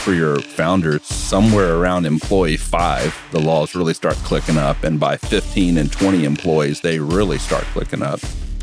[0.00, 4.82] for your founders, somewhere around employee five, the laws really start clicking up.
[4.82, 8.18] And by 15 and 20 employees, they really start clicking up.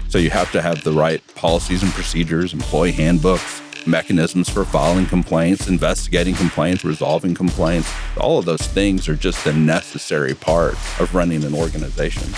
[0.09, 5.05] So you have to have the right policies and procedures, employee handbooks, mechanisms for filing
[5.05, 7.91] complaints, investigating complaints, resolving complaints.
[8.19, 12.33] All of those things are just a necessary part of running an organization.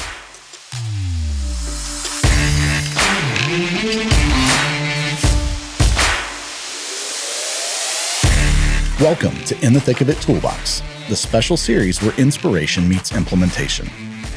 [9.00, 13.88] Welcome to In the Thick of It Toolbox, the special series where inspiration meets implementation.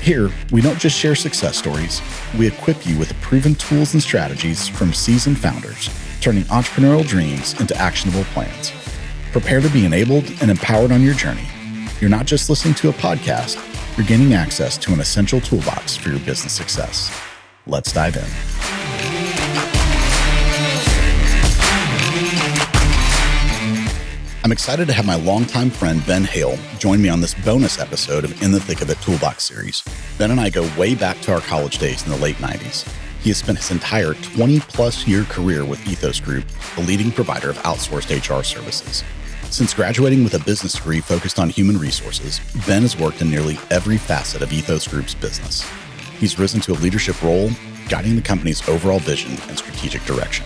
[0.01, 2.01] Here, we don't just share success stories,
[2.39, 5.91] we equip you with proven tools and strategies from seasoned founders,
[6.21, 8.71] turning entrepreneurial dreams into actionable plans.
[9.33, 11.49] Prepare to be enabled and empowered on your journey.
[12.01, 13.59] You're not just listening to a podcast,
[13.99, 17.11] you're gaining access to an essential toolbox for your business success.
[17.67, 18.82] Let's dive in.
[24.53, 28.23] I'm excited to have my longtime friend Ben Haile join me on this bonus episode
[28.23, 29.83] of In the Thick of It Toolbox series.
[30.19, 32.87] Ben and I go way back to our college days in the late 90s.
[33.23, 36.45] He has spent his entire 20 plus year career with Ethos Group,
[36.77, 39.03] the leading provider of outsourced HR services.
[39.45, 43.59] Since graduating with a business degree focused on human resources, Ben has worked in nearly
[43.71, 45.67] every facet of Ethos Group's business.
[46.19, 47.49] He's risen to a leadership role,
[47.89, 50.45] guiding the company's overall vision and strategic direction.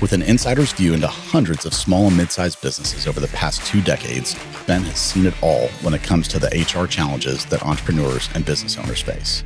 [0.00, 3.66] With an insider's view into hundreds of small and mid sized businesses over the past
[3.66, 4.34] two decades,
[4.66, 8.42] Ben has seen it all when it comes to the HR challenges that entrepreneurs and
[8.42, 9.44] business owners face.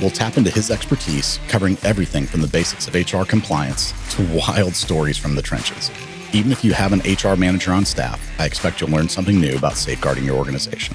[0.00, 4.76] We'll tap into his expertise, covering everything from the basics of HR compliance to wild
[4.76, 5.90] stories from the trenches.
[6.32, 9.56] Even if you have an HR manager on staff, I expect you'll learn something new
[9.56, 10.94] about safeguarding your organization.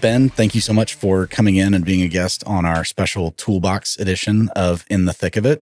[0.00, 3.32] Ben, thank you so much for coming in and being a guest on our special
[3.32, 5.60] toolbox edition of In the Thick of It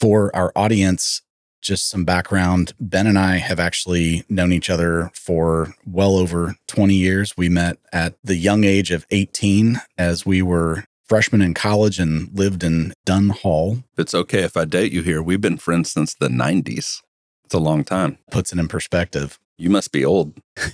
[0.00, 1.22] for our audience,
[1.60, 6.94] just some background Ben and I have actually known each other for well over 20
[6.94, 7.36] years.
[7.36, 12.30] We met at the young age of 18 as we were freshmen in college and
[12.32, 13.82] lived in Dunn Hall.
[13.98, 15.22] It's okay if I date you here.
[15.22, 17.02] We've been friends since the 90s.
[17.44, 18.18] It's a long time.
[18.30, 19.38] Puts it in perspective.
[19.58, 20.38] You must be old.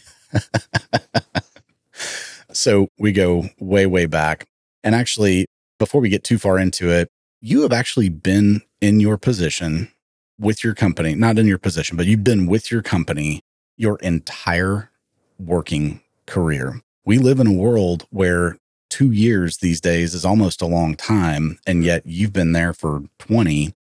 [2.53, 4.47] so we go way, way back.
[4.85, 5.47] And actually,
[5.79, 7.09] before we get too far into it,
[7.41, 9.91] you have actually been in your position
[10.39, 13.41] with your company, not in your position, but you've been with your company
[13.77, 14.91] your entire
[15.39, 16.81] working career.
[17.05, 18.59] We live in a world where
[18.91, 23.03] two years these days is almost a long time, and yet you've been there for
[23.19, 23.75] 20.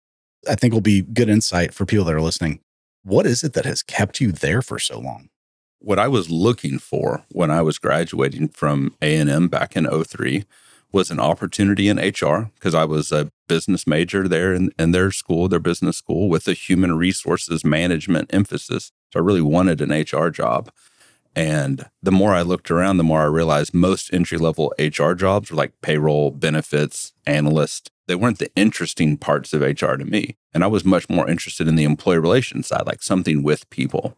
[0.48, 2.60] I think will be good insight for people that are listening.
[3.04, 5.30] What is it that has kept you there for so long?
[5.80, 10.46] What I was looking for when I was graduating from A&M back in 03
[10.96, 15.12] was an opportunity in HR because I was a business major there in, in their
[15.12, 18.94] school, their business school, with a human resources management emphasis.
[19.12, 20.72] So I really wanted an HR job.
[21.36, 25.52] And the more I looked around, the more I realized most entry level HR jobs
[25.52, 27.92] were like payroll, benefits, analyst.
[28.08, 30.38] They weren't the interesting parts of HR to me.
[30.54, 34.16] And I was much more interested in the employee relations side, like something with people.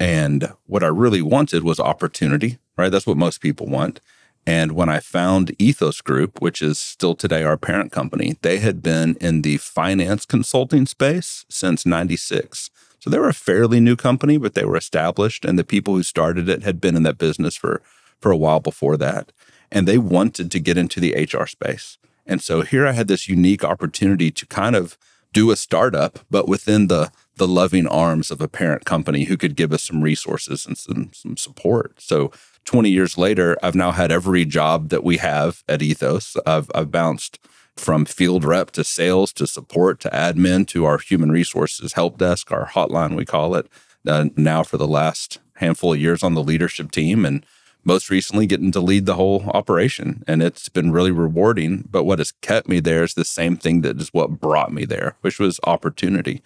[0.00, 2.90] And what I really wanted was opportunity, right?
[2.90, 4.00] That's what most people want.
[4.48, 8.82] And when I found Ethos Group, which is still today our parent company, they had
[8.82, 12.70] been in the finance consulting space since 96.
[12.98, 15.44] So they were a fairly new company, but they were established.
[15.44, 17.82] And the people who started it had been in that business for,
[18.22, 19.32] for a while before that.
[19.70, 21.98] And they wanted to get into the HR space.
[22.24, 24.96] And so here I had this unique opportunity to kind of
[25.34, 29.56] do a startup, but within the the loving arms of a parent company who could
[29.56, 31.94] give us some resources and some, some support.
[31.98, 32.30] So
[32.68, 36.36] 20 years later, I've now had every job that we have at Ethos.
[36.44, 37.38] I've, I've bounced
[37.76, 42.52] from field rep to sales to support to admin to our human resources help desk,
[42.52, 43.68] our hotline, we call it.
[44.06, 47.46] Uh, now, for the last handful of years on the leadership team, and
[47.84, 50.22] most recently getting to lead the whole operation.
[50.26, 51.88] And it's been really rewarding.
[51.90, 54.84] But what has kept me there is the same thing that is what brought me
[54.84, 56.42] there, which was opportunity.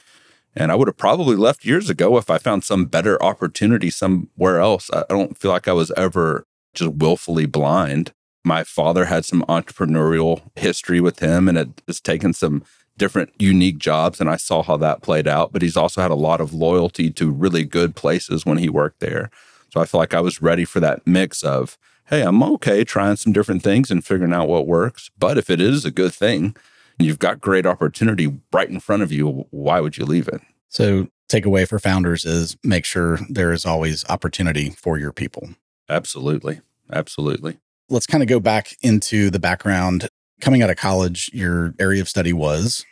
[0.54, 4.60] And I would have probably left years ago if I found some better opportunity somewhere
[4.60, 4.91] else.
[4.92, 8.12] I don't feel like I was ever just willfully blind.
[8.44, 12.65] My father had some entrepreneurial history with him and it has taken some
[12.98, 16.16] different unique jobs and I saw how that played out, but he's also had a
[16.16, 19.30] lot of loyalty to really good places when he worked there.
[19.71, 23.16] So I feel like I was ready for that mix of, hey, I'm okay trying
[23.16, 26.54] some different things and figuring out what works, but if it is a good thing,
[27.03, 29.47] You've got great opportunity right in front of you.
[29.51, 30.41] Why would you leave it?
[30.69, 35.51] So, takeaway for founders is make sure there is always opportunity for your people.
[35.89, 36.60] Absolutely.
[36.93, 37.59] Absolutely.
[37.89, 40.09] Let's kind of go back into the background.
[40.41, 42.84] Coming out of college, your area of study was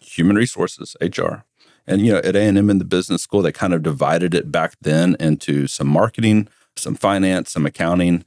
[0.00, 1.44] human resources, HR.
[1.86, 4.74] And you know, at A&M in the business school, they kind of divided it back
[4.80, 8.24] then into some marketing, some finance, some accounting,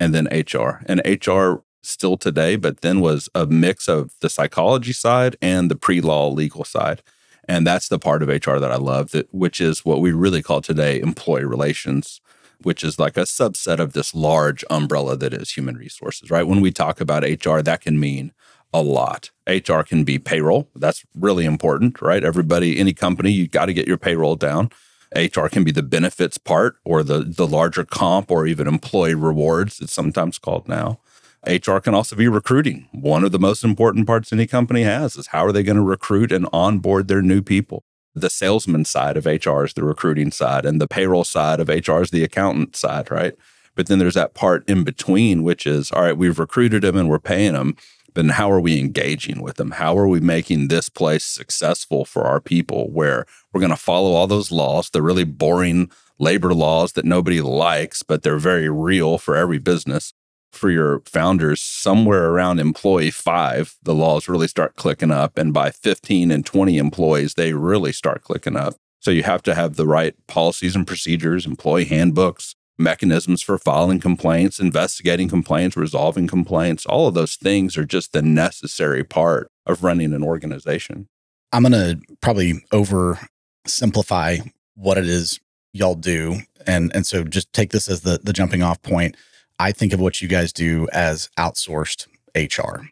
[0.00, 0.82] and then HR.
[0.86, 5.76] And HR still today, but then was a mix of the psychology side and the
[5.76, 7.02] pre-law legal side.
[7.48, 10.42] And that's the part of HR that I love, that which is what we really
[10.42, 12.20] call today employee relations,
[12.62, 16.46] which is like a subset of this large umbrella that is human resources, right?
[16.46, 18.32] When we talk about HR, that can mean
[18.74, 19.30] a lot.
[19.48, 20.68] HR can be payroll.
[20.74, 22.24] That's really important, right?
[22.24, 24.70] Everybody, any company, you got to get your payroll down.
[25.14, 29.80] HR can be the benefits part or the the larger comp or even employee rewards,
[29.80, 30.98] it's sometimes called now.
[31.46, 32.88] HR can also be recruiting.
[32.92, 35.82] One of the most important parts any company has is how are they going to
[35.82, 37.84] recruit and onboard their new people?
[38.14, 42.00] The salesman side of HR is the recruiting side, and the payroll side of HR
[42.00, 43.34] is the accountant side, right?
[43.74, 47.08] But then there's that part in between, which is all right, we've recruited them and
[47.08, 47.76] we're paying them
[48.16, 49.72] then how are we engaging with them?
[49.72, 54.12] How are we making this place successful for our people where we're going to follow
[54.12, 59.18] all those laws, the really boring labor laws that nobody likes, but they're very real
[59.18, 60.14] for every business.
[60.56, 65.36] For your founders, somewhere around employee five, the laws really start clicking up.
[65.36, 68.74] And by 15 and 20 employees, they really start clicking up.
[69.00, 74.00] So you have to have the right policies and procedures, employee handbooks, mechanisms for filing
[74.00, 76.86] complaints, investigating complaints, resolving complaints.
[76.86, 81.08] All of those things are just the necessary part of running an organization.
[81.52, 85.40] I'm going to probably oversimplify what it is
[85.72, 86.40] y'all do.
[86.66, 89.16] And, and so just take this as the, the jumping off point.
[89.58, 92.86] I think of what you guys do as outsourced HR.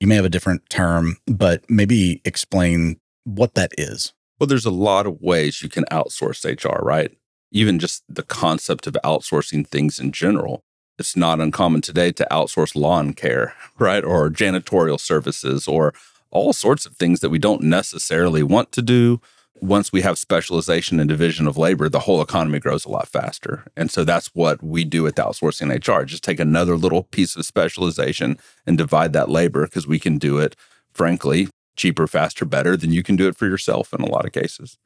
[0.00, 4.12] You may have a different term, but maybe explain what that is.
[4.38, 7.12] Well, there's a lot of ways you can outsource HR, right?
[7.50, 10.62] even just the concept of outsourcing things in general.
[10.98, 14.04] It's not uncommon today to outsource lawn care, right?
[14.04, 15.94] Or janitorial services or
[16.30, 19.20] all sorts of things that we don't necessarily want to do.
[19.60, 23.64] Once we have specialization and division of labor, the whole economy grows a lot faster.
[23.76, 26.04] And so that's what we do with outsourcing HR.
[26.04, 30.38] Just take another little piece of specialization and divide that labor because we can do
[30.38, 30.54] it,
[30.92, 34.32] frankly, cheaper, faster, better than you can do it for yourself in a lot of
[34.32, 34.78] cases.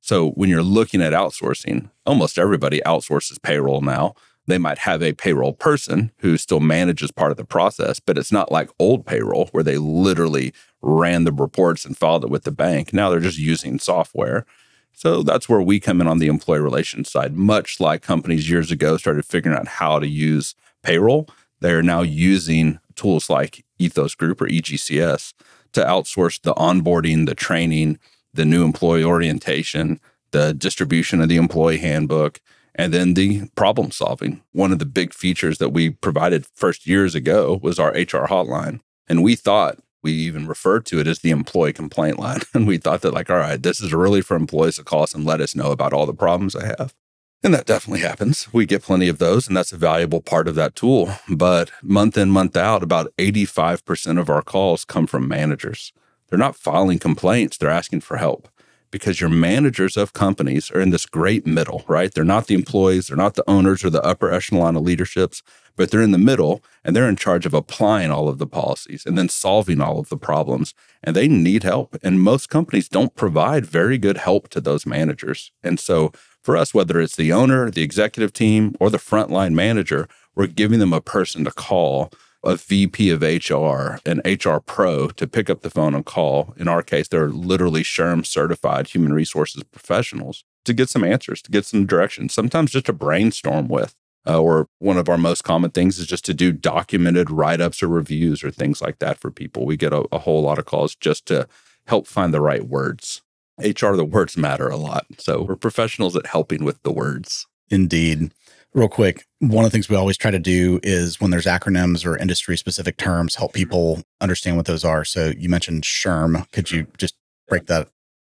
[0.00, 4.14] So when you're looking at outsourcing, almost everybody outsources payroll now.
[4.50, 8.32] They might have a payroll person who still manages part of the process, but it's
[8.32, 10.52] not like old payroll where they literally
[10.82, 12.92] ran the reports and filed it with the bank.
[12.92, 14.44] Now they're just using software.
[14.92, 17.36] So that's where we come in on the employee relations side.
[17.36, 21.28] Much like companies years ago started figuring out how to use payroll,
[21.60, 25.32] they're now using tools like Ethos Group or EGCS
[25.72, 27.98] to outsource the onboarding, the training,
[28.34, 30.00] the new employee orientation,
[30.32, 32.40] the distribution of the employee handbook,
[32.74, 34.42] and then the problem solving.
[34.52, 38.80] One of the big features that we provided first years ago was our HR hotline.
[39.08, 42.40] And we thought we even referred to it as the employee complaint line.
[42.54, 45.14] And we thought that, like, all right, this is really for employees to call us
[45.14, 46.94] and let us know about all the problems they have.
[47.42, 48.52] And that definitely happens.
[48.52, 51.10] We get plenty of those, and that's a valuable part of that tool.
[51.28, 55.92] But month in, month out, about 85% of our calls come from managers.
[56.28, 58.48] They're not filing complaints, they're asking for help
[58.90, 62.12] because your managers of companies are in this great middle, right?
[62.12, 65.42] They're not the employees, they're not the owners or the upper echelon of leaderships,
[65.76, 69.06] but they're in the middle and they're in charge of applying all of the policies
[69.06, 70.74] and then solving all of the problems.
[71.02, 71.96] And they need help.
[72.02, 75.52] And most companies don't provide very good help to those managers.
[75.62, 80.08] And so for us, whether it's the owner, the executive team, or the frontline manager,
[80.34, 82.10] we're giving them a person to call
[82.42, 86.54] a VP of HR, an HR pro to pick up the phone and call.
[86.56, 91.50] In our case, they're literally SHRM certified human resources professionals to get some answers, to
[91.50, 93.94] get some direction, sometimes just to brainstorm with.
[94.26, 97.82] Uh, or one of our most common things is just to do documented write ups
[97.82, 99.64] or reviews or things like that for people.
[99.64, 101.48] We get a, a whole lot of calls just to
[101.86, 103.22] help find the right words.
[103.58, 105.06] HR, the words matter a lot.
[105.16, 107.46] So we're professionals at helping with the words.
[107.70, 108.32] Indeed
[108.74, 112.04] real quick, one of the things we always try to do is when there's acronyms
[112.06, 113.58] or industry specific terms, help mm-hmm.
[113.58, 115.04] people understand what those are.
[115.04, 116.50] So you mentioned SHRM.
[116.52, 117.14] Could you just
[117.48, 117.88] break that?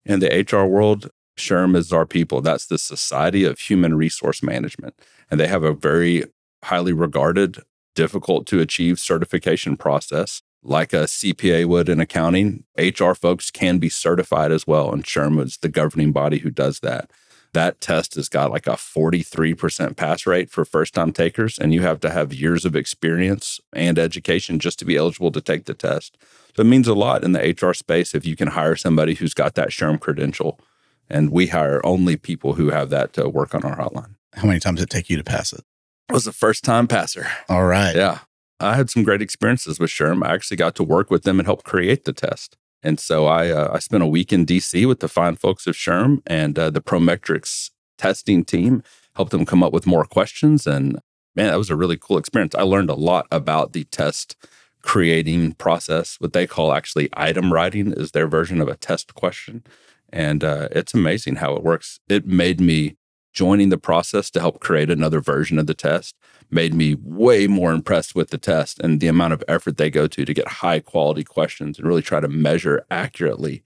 [0.04, 2.40] In the HR world, SHRM is our people.
[2.40, 4.94] That's the Society of Human Resource Management.
[5.30, 6.24] And they have a very
[6.64, 7.58] highly regarded,
[7.94, 10.42] difficult to achieve certification process.
[10.62, 14.92] Like a CPA would in accounting, HR folks can be certified as well.
[14.92, 17.10] And SHRM is the governing body who does that
[17.56, 21.80] that test has got like a 43% pass rate for first time takers, and you
[21.80, 25.72] have to have years of experience and education just to be eligible to take the
[25.72, 26.18] test.
[26.54, 29.32] So it means a lot in the HR space if you can hire somebody who's
[29.32, 30.60] got that SHRM credential.
[31.08, 34.16] And we hire only people who have that to work on our hotline.
[34.34, 35.64] How many times did it take you to pass it?
[36.10, 37.26] I was a first time passer.
[37.48, 37.96] All right.
[37.96, 38.18] Yeah.
[38.60, 40.26] I had some great experiences with SHRM.
[40.26, 42.58] I actually got to work with them and help create the test.
[42.86, 45.74] And so I uh, I spent a week in DC with the fine folks of
[45.74, 48.82] SHRM and uh, the Prometrics testing team,
[49.16, 50.68] helped them come up with more questions.
[50.68, 51.00] And
[51.34, 52.54] man, that was a really cool experience.
[52.54, 54.36] I learned a lot about the test
[54.82, 56.16] creating process.
[56.20, 59.64] What they call actually item writing is their version of a test question.
[60.12, 61.98] And uh, it's amazing how it works.
[62.08, 62.96] It made me
[63.36, 66.16] joining the process to help create another version of the test
[66.50, 70.06] made me way more impressed with the test and the amount of effort they go
[70.08, 73.62] to to get high quality questions and really try to measure accurately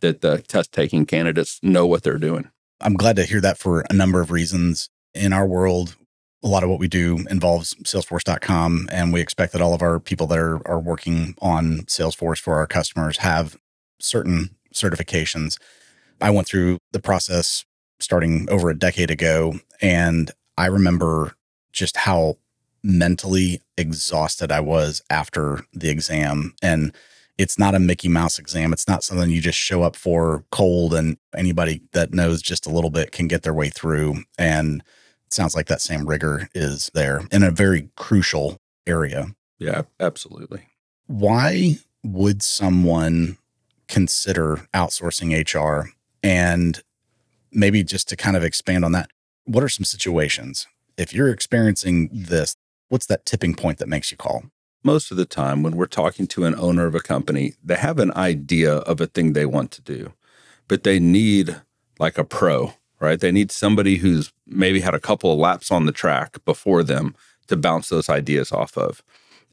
[0.00, 2.50] that the test taking candidates know what they're doing.
[2.80, 4.90] I'm glad to hear that for a number of reasons.
[5.14, 5.96] In our world,
[6.44, 9.98] a lot of what we do involves salesforce.com and we expect that all of our
[9.98, 13.56] people that are, are working on salesforce for our customers have
[13.98, 15.58] certain certifications
[16.20, 17.64] i went through the process
[17.98, 21.34] starting over a decade ago and i remember
[21.72, 22.36] just how
[22.82, 26.94] mentally exhausted i was after the exam and
[27.38, 30.94] it's not a mickey mouse exam it's not something you just show up for cold
[30.94, 34.82] and anybody that knows just a little bit can get their way through and
[35.26, 39.28] it sounds like that same rigor is there in a very crucial area.
[39.58, 40.62] Yeah, absolutely.
[41.06, 43.38] Why would someone
[43.88, 45.90] consider outsourcing HR?
[46.22, 46.80] And
[47.52, 49.10] maybe just to kind of expand on that,
[49.44, 50.66] what are some situations?
[50.96, 52.56] If you're experiencing this,
[52.88, 54.44] what's that tipping point that makes you call?
[54.82, 57.98] Most of the time, when we're talking to an owner of a company, they have
[57.98, 60.12] an idea of a thing they want to do,
[60.68, 61.60] but they need
[61.98, 63.20] like a pro right?
[63.20, 67.14] They need somebody who's maybe had a couple of laps on the track before them
[67.48, 69.02] to bounce those ideas off of.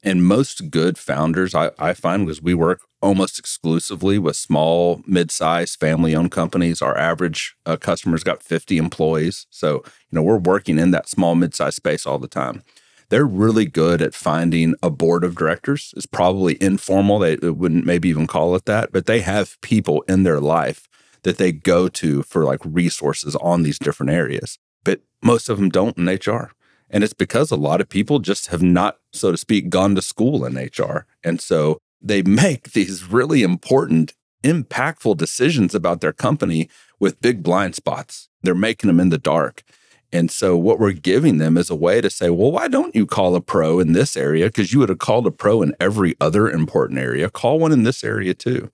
[0.05, 5.79] And most good founders, I, I find, was we work almost exclusively with small, mid-sized,
[5.79, 6.81] family-owned companies.
[6.81, 11.35] Our average uh, customer's got 50 employees, so you know we're working in that small,
[11.35, 12.63] mid-sized space all the time.
[13.09, 15.93] They're really good at finding a board of directors.
[15.95, 20.23] It's probably informal; they wouldn't maybe even call it that, but they have people in
[20.23, 20.89] their life
[21.23, 24.59] that they go to for like resources on these different areas.
[24.83, 26.51] But most of them don't in HR.
[26.93, 30.01] And it's because a lot of people just have not, so to speak, gone to
[30.01, 31.07] school in HR.
[31.23, 36.69] And so they make these really important, impactful decisions about their company
[36.99, 38.29] with big blind spots.
[38.43, 39.63] They're making them in the dark.
[40.11, 43.07] And so what we're giving them is a way to say, well, why don't you
[43.07, 44.45] call a pro in this area?
[44.45, 47.31] Because you would have called a pro in every other important area.
[47.31, 48.69] Call one in this area too.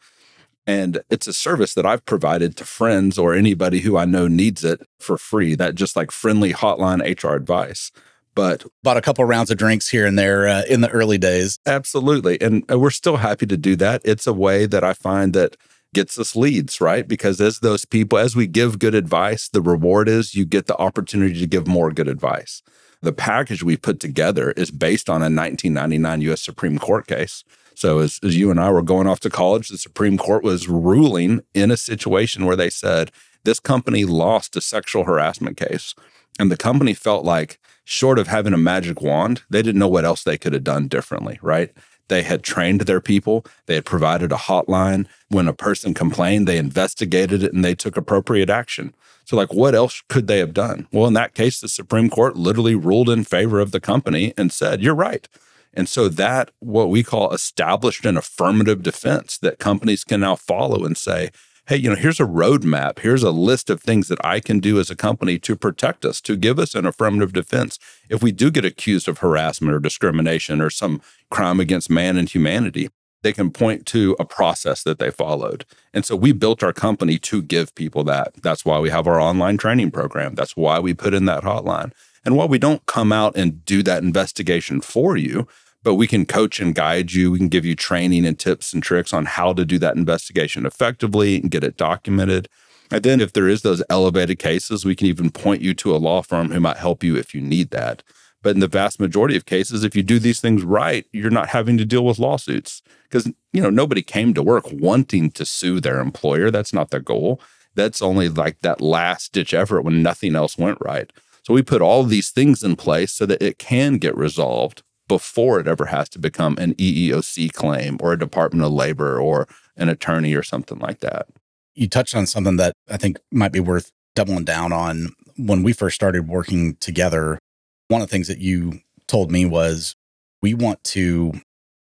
[0.69, 4.63] And it's a service that I've provided to friends or anybody who I know needs
[4.63, 7.91] it for free, that just like friendly hotline HR advice.
[8.35, 11.17] But bought a couple of rounds of drinks here and there uh, in the early
[11.17, 11.57] days.
[11.65, 12.39] Absolutely.
[12.39, 14.03] And uh, we're still happy to do that.
[14.05, 15.57] It's a way that I find that
[15.95, 17.07] gets us leads, right?
[17.07, 20.77] Because as those people, as we give good advice, the reward is you get the
[20.77, 22.61] opportunity to give more good advice.
[23.01, 27.43] The package we put together is based on a 1999 US Supreme Court case
[27.79, 30.67] so as, as you and I were going off to college, the Supreme Court was
[30.67, 33.09] ruling in a situation where they said
[33.45, 35.95] this company lost a sexual harassment case.
[36.37, 40.03] And the company felt like, short of having a magic wand, they didn't know what
[40.03, 41.71] else they could have done differently, right?
[42.09, 45.07] They had trained their people, they had provided a hotline.
[45.29, 48.93] When a person complained, they investigated it and they took appropriate action.
[49.23, 50.87] So, like, what else could they have done?
[50.91, 54.51] Well, in that case, the Supreme Court literally ruled in favor of the company and
[54.51, 55.29] said, You're right.
[55.73, 60.83] And so that what we call established an affirmative defense that companies can now follow
[60.85, 61.29] and say,
[61.67, 62.97] hey, you know, here's a roadmap.
[62.99, 66.19] Here's a list of things that I can do as a company to protect us,
[66.21, 67.77] to give us an affirmative defense
[68.09, 70.99] if we do get accused of harassment or discrimination or some
[71.29, 72.89] crime against man and humanity.
[73.21, 75.65] They can point to a process that they followed.
[75.93, 78.33] And so we built our company to give people that.
[78.41, 80.33] That's why we have our online training program.
[80.33, 81.91] That's why we put in that hotline.
[82.25, 85.47] And while we don't come out and do that investigation for you,
[85.83, 87.31] but we can coach and guide you.
[87.31, 90.65] We can give you training and tips and tricks on how to do that investigation
[90.65, 92.49] effectively and get it documented.
[92.91, 95.97] And then if there is those elevated cases, we can even point you to a
[95.97, 98.03] law firm who might help you if you need that.
[98.41, 101.49] But in the vast majority of cases, if you do these things right, you're not
[101.49, 105.79] having to deal with lawsuits because you know nobody came to work wanting to sue
[105.79, 106.49] their employer.
[106.49, 107.41] That's not their goal.
[107.75, 111.11] That's only like that last ditch effort when nothing else went right.
[111.43, 115.59] So we put all these things in place so that it can get resolved before
[115.59, 119.89] it ever has to become an EEOC claim or a Department of Labor or an
[119.89, 121.27] attorney or something like that.
[121.73, 125.09] You touched on something that I think might be worth doubling down on.
[125.37, 127.39] When we first started working together,
[127.87, 129.95] one of the things that you told me was
[130.41, 131.33] we want to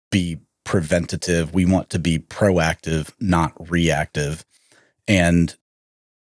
[0.10, 4.46] be preventative, we want to be proactive, not reactive.
[5.08, 5.56] And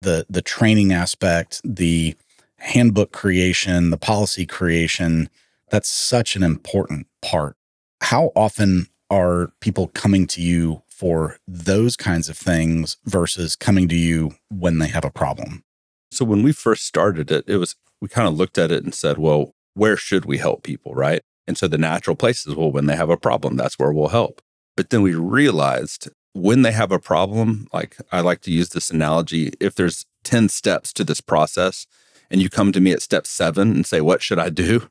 [0.02, 2.16] the the training aspect, the
[2.60, 5.30] handbook creation, the policy creation,
[5.70, 7.56] that's such an important part.
[8.01, 13.96] How often are people coming to you for those kinds of things versus coming to
[13.96, 15.63] you when they have a problem?
[16.12, 18.96] So when we first started it, it was we kind of looked at it and
[18.96, 21.22] said, well, where should we help people, right?
[21.48, 24.42] And so the natural places, well, when they have a problem, that's where we'll help.
[24.78, 28.89] But then we realized when they have a problem, like I like to use this
[28.89, 31.88] analogy, if there's 10 steps to this process
[32.29, 34.89] and you come to me at step seven and say, what should I do?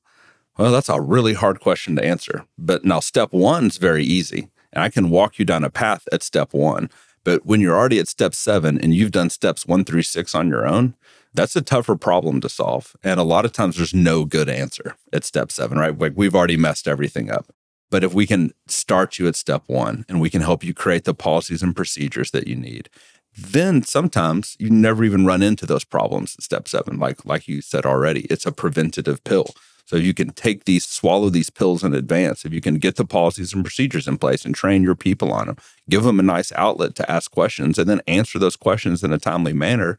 [0.59, 2.45] Well, that's a really hard question to answer.
[2.59, 4.51] But now step one is very easy.
[4.73, 6.91] And I can walk you down a path at step one.
[7.25, 10.49] But when you're already at step seven and you've done steps one through six on
[10.49, 10.95] your own,
[11.35, 12.97] that's a tougher problem to solve.
[13.05, 15.97] And a lot of times there's no good answer at step seven, right?
[15.97, 17.53] Like we've already messed everything up.
[17.91, 21.05] But if we can start you at step one and we can help you create
[21.05, 22.91] the policies and procedures that you need,
[23.39, 26.99] then sometimes you never even run into those problems at step seven.
[26.99, 29.55] Like, like you said already, it's a preventative pill.
[29.85, 32.45] So you can take these, swallow these pills in advance.
[32.45, 35.47] If you can get the policies and procedures in place and train your people on
[35.47, 35.57] them,
[35.89, 39.19] give them a nice outlet to ask questions and then answer those questions in a
[39.19, 39.99] timely manner,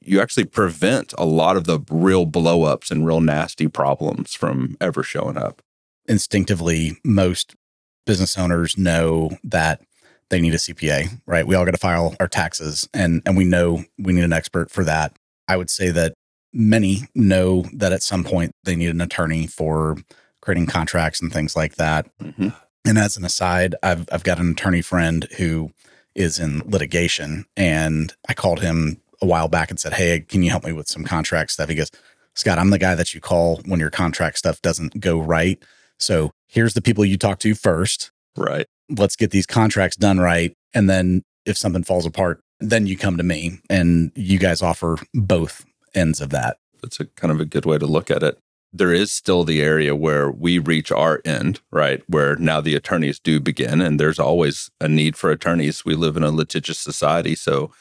[0.00, 5.02] you actually prevent a lot of the real blowups and real nasty problems from ever
[5.02, 5.60] showing up.
[6.06, 7.54] Instinctively, most
[8.06, 9.82] business owners know that
[10.30, 11.46] they need a CPA, right?
[11.46, 14.70] We all got to file our taxes and and we know we need an expert
[14.70, 15.16] for that.
[15.46, 16.14] I would say that
[16.52, 19.96] many know that at some point they need an attorney for
[20.40, 22.06] creating contracts and things like that.
[22.18, 22.48] Mm-hmm.
[22.86, 25.72] And as an aside, I've I've got an attorney friend who
[26.14, 30.50] is in litigation, and I called him a while back and said, "Hey, can you
[30.50, 31.90] help me with some contract stuff?" He goes,
[32.34, 35.62] "Scott, I'm the guy that you call when your contract stuff doesn't go right.
[35.98, 38.10] So here's the people you talk to first.
[38.36, 38.66] Right.
[38.90, 43.16] Let's get these contracts done right, and then if something falls apart, then you come
[43.16, 45.64] to me, and you guys offer both
[45.94, 46.58] ends of that.
[46.82, 48.38] That's a kind of a good way to look at it.
[48.72, 52.02] There is still the area where we reach our end, right?
[52.06, 55.84] Where now the attorneys do begin, and there's always a need for attorneys.
[55.84, 57.72] We live in a litigious society, so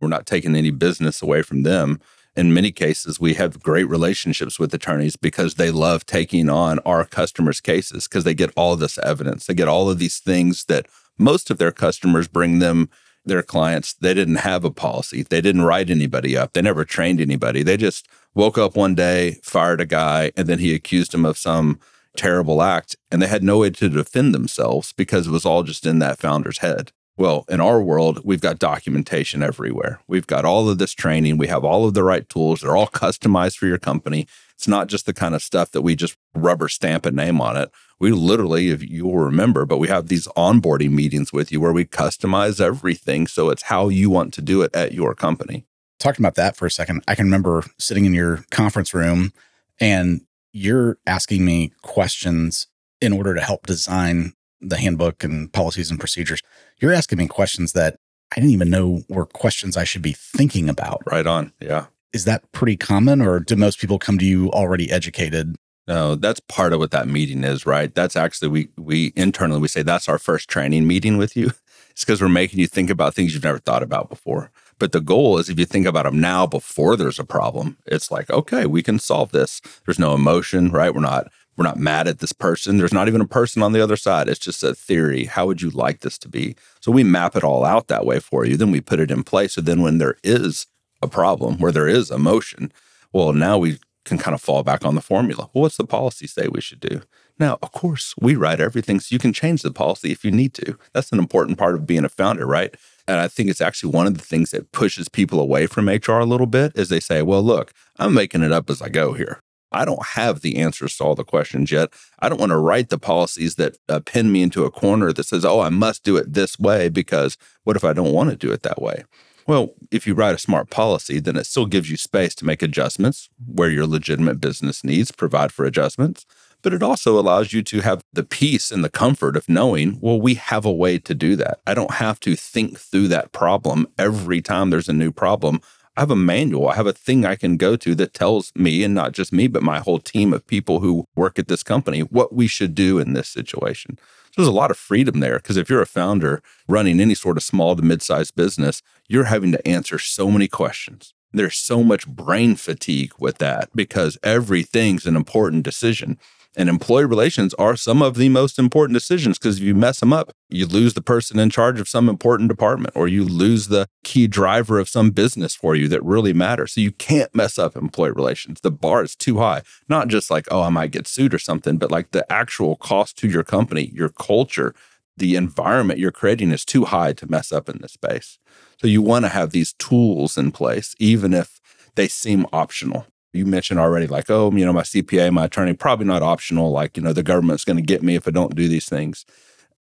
[0.00, 2.00] we're not taking any business away from them.
[2.38, 7.04] In many cases, we have great relationships with attorneys because they love taking on our
[7.04, 9.46] customers' cases because they get all this evidence.
[9.46, 10.86] They get all of these things that
[11.18, 12.90] most of their customers bring them
[13.24, 15.24] their clients, they didn't have a policy.
[15.24, 16.52] They didn't write anybody up.
[16.52, 17.64] They never trained anybody.
[17.64, 21.36] They just woke up one day, fired a guy, and then he accused him of
[21.36, 21.80] some
[22.16, 22.94] terrible act.
[23.10, 26.20] And they had no way to defend themselves because it was all just in that
[26.20, 26.92] founder's head.
[27.18, 30.00] Well, in our world, we've got documentation everywhere.
[30.06, 31.36] We've got all of this training.
[31.36, 32.60] We have all of the right tools.
[32.60, 34.26] They're all customized for your company.
[34.54, 37.56] It's not just the kind of stuff that we just rubber stamp a name on
[37.56, 41.60] it we literally, if you will remember, but we have these onboarding meetings with you
[41.60, 43.26] where we customize everything.
[43.26, 45.64] So it's how you want to do it at your company.
[45.98, 49.32] Talking about that for a second, I can remember sitting in your conference room
[49.80, 52.68] and you're asking me questions
[53.00, 56.42] in order to help design the handbook and policies and procedures.
[56.78, 57.98] You're asking me questions that
[58.32, 61.02] I didn't even know were questions I should be thinking about.
[61.06, 61.52] Right on.
[61.60, 61.86] Yeah.
[62.12, 65.56] Is that pretty common, or do most people come to you already educated
[65.88, 67.92] no, that's part of what that meeting is, right?
[67.92, 71.50] That's actually we we internally we say that's our first training meeting with you.
[71.90, 74.52] It's because we're making you think about things you've never thought about before.
[74.78, 78.08] But the goal is if you think about them now before there's a problem, it's
[78.08, 79.60] like, okay, we can solve this.
[79.84, 80.94] There's no emotion, right?
[80.94, 81.26] We're not
[81.58, 82.78] we're not mad at this person.
[82.78, 84.28] There's not even a person on the other side.
[84.28, 85.24] It's just a theory.
[85.24, 86.54] How would you like this to be?
[86.80, 88.56] So we map it all out that way for you.
[88.56, 89.54] Then we put it in place.
[89.54, 90.66] So then when there is
[91.02, 92.72] a problem where there is emotion,
[93.12, 95.50] well, now we can kind of fall back on the formula.
[95.52, 97.02] Well, what's the policy say we should do?
[97.40, 100.54] Now, of course, we write everything so you can change the policy if you need
[100.54, 100.78] to.
[100.92, 102.74] That's an important part of being a founder, right?
[103.06, 106.18] And I think it's actually one of the things that pushes people away from HR
[106.18, 109.12] a little bit is they say, well, look, I'm making it up as I go
[109.12, 109.40] here.
[109.72, 111.90] I don't have the answers to all the questions yet.
[112.20, 115.24] I don't want to write the policies that uh, pin me into a corner that
[115.24, 118.36] says, oh, I must do it this way because what if I don't want to
[118.36, 119.04] do it that way?
[119.46, 122.60] Well, if you write a smart policy, then it still gives you space to make
[122.60, 126.26] adjustments where your legitimate business needs provide for adjustments.
[126.60, 130.20] But it also allows you to have the peace and the comfort of knowing, well,
[130.20, 131.60] we have a way to do that.
[131.66, 135.62] I don't have to think through that problem every time there's a new problem.
[135.98, 136.68] I have a manual.
[136.68, 139.48] I have a thing I can go to that tells me, and not just me,
[139.48, 143.00] but my whole team of people who work at this company, what we should do
[143.00, 146.40] in this situation So there's a lot of freedom there because if you're a founder
[146.68, 151.14] running any sort of small to mid-sized business, you're having to answer so many questions.
[151.32, 156.16] There's so much brain fatigue with that because everything's an important decision.
[156.58, 160.12] And employee relations are some of the most important decisions because if you mess them
[160.12, 163.86] up, you lose the person in charge of some important department or you lose the
[164.02, 166.72] key driver of some business for you that really matters.
[166.72, 168.60] So you can't mess up employee relations.
[168.60, 169.62] The bar is too high.
[169.88, 173.16] Not just like, oh, I might get sued or something, but like the actual cost
[173.18, 174.74] to your company, your culture,
[175.16, 178.40] the environment you're creating is too high to mess up in this space.
[178.80, 181.60] So you want to have these tools in place, even if
[181.94, 183.06] they seem optional.
[183.38, 186.72] You mentioned already, like, oh, you know, my CPA, my attorney, probably not optional.
[186.72, 189.24] Like, you know, the government's going to get me if I don't do these things.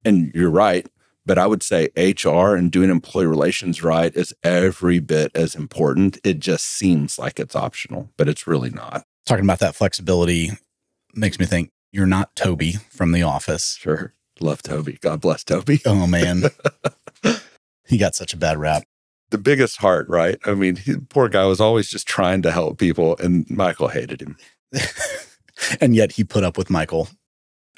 [0.03, 0.87] And you're right.
[1.27, 6.19] But I would say HR and doing employee relations right is every bit as important.
[6.25, 9.05] It just seems like it's optional, but it's really not.
[9.27, 10.53] Talking about that flexibility
[11.15, 13.77] makes me think you're not Toby from The Office.
[13.77, 14.15] Sure.
[14.41, 14.99] Love Toby.
[15.01, 15.81] God bless Toby.
[15.87, 16.45] Oh, man.
[17.87, 18.85] he got such a bad rap.
[19.31, 20.39] The biggest heart, right?
[20.45, 24.21] I mean, he, poor guy was always just trying to help people, and Michael hated
[24.21, 24.37] him.
[25.81, 27.09] and yet he put up with Michael.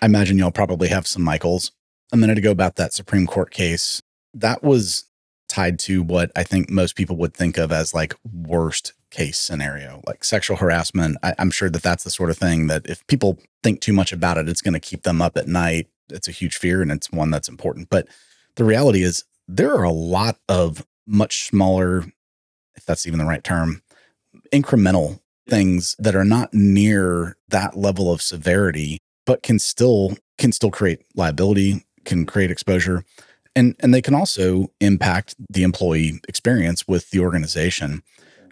[0.03, 1.73] I imagine y'all probably have some Michaels.
[2.13, 4.01] A minute ago about that Supreme Court case,
[4.35, 5.07] that was
[5.49, 10.03] tied to what I think most people would think of as like worst case scenario,
[10.07, 11.17] like sexual harassment.
[11.23, 14.13] I, am sure that that's the sort of thing that if people think too much
[14.13, 15.89] about it, it's going to keep them up at night.
[16.11, 17.89] It's a huge fear and it's one that's important.
[17.91, 18.09] But
[18.57, 22.05] the reality is, there are a lot of much smaller,
[22.75, 23.83] if that's even the right term,
[24.53, 30.71] incremental things that are not near that level of severity, but can still can still
[30.71, 33.05] create liability, can create exposure
[33.57, 38.03] and and they can also impact the employee experience with the organization.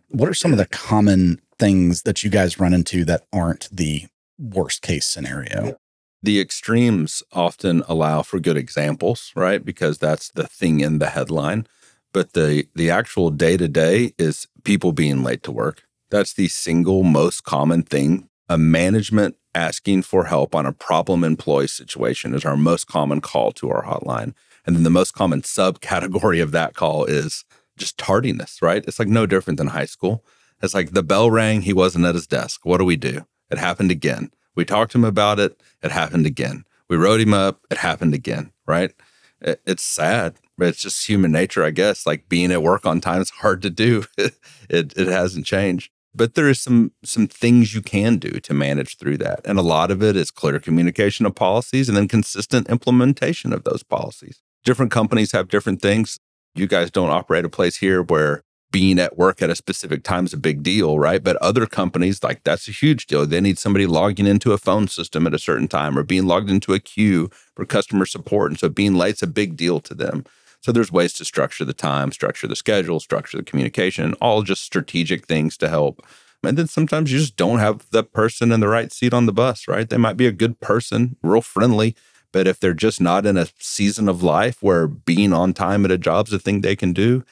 [0.09, 4.07] What are some of the common things that you guys run into that aren't the
[4.39, 5.77] worst case scenario?
[6.23, 9.63] The extremes often allow for good examples right?
[9.63, 11.67] Because that's the thing in the headline
[12.15, 16.49] but the the actual day to day is people being late to work that's the
[16.49, 22.45] single most common thing a management asking for help on a problem employee situation is
[22.47, 24.33] our most common call to our hotline
[24.67, 27.45] and then the most common subcategory of that call is
[27.77, 28.85] just tardiness, right?
[28.87, 30.25] It's like no different than high school.
[30.63, 32.61] It's like the bell rang, he wasn't at his desk.
[32.65, 33.27] What do we do?
[33.51, 34.31] It happened again.
[34.55, 36.65] We talked to him about it, it happened again.
[36.89, 38.93] We wrote him up, it happened again, right?
[39.41, 42.07] It's sad, but it's just human nature, I guess.
[42.07, 44.05] Like being at work on time is hard to do.
[44.19, 44.33] it,
[44.69, 49.17] it hasn't changed but there is some some things you can do to manage through
[49.17, 53.53] that and a lot of it is clear communication of policies and then consistent implementation
[53.53, 56.19] of those policies different companies have different things.
[56.55, 60.25] You guys don't operate a place here where being at work at a specific time
[60.25, 61.23] is a big deal, right?
[61.23, 63.25] But other companies, like that's a huge deal.
[63.25, 66.51] They need somebody logging into a phone system at a certain time or being logged
[66.51, 68.51] into a queue for customer support.
[68.51, 70.25] And so being late's a big deal to them.
[70.65, 74.63] So there's ways to structure the time, structure the schedule, structure the communication, all just
[74.63, 76.01] strategic things to help.
[76.43, 79.33] And then sometimes you just don't have the person in the right seat on the
[79.33, 79.87] bus, right?
[79.87, 81.95] They might be a good person, real friendly,
[82.33, 85.91] but if they're just not in a season of life where being on time at
[85.91, 87.25] a job's a thing they can do, you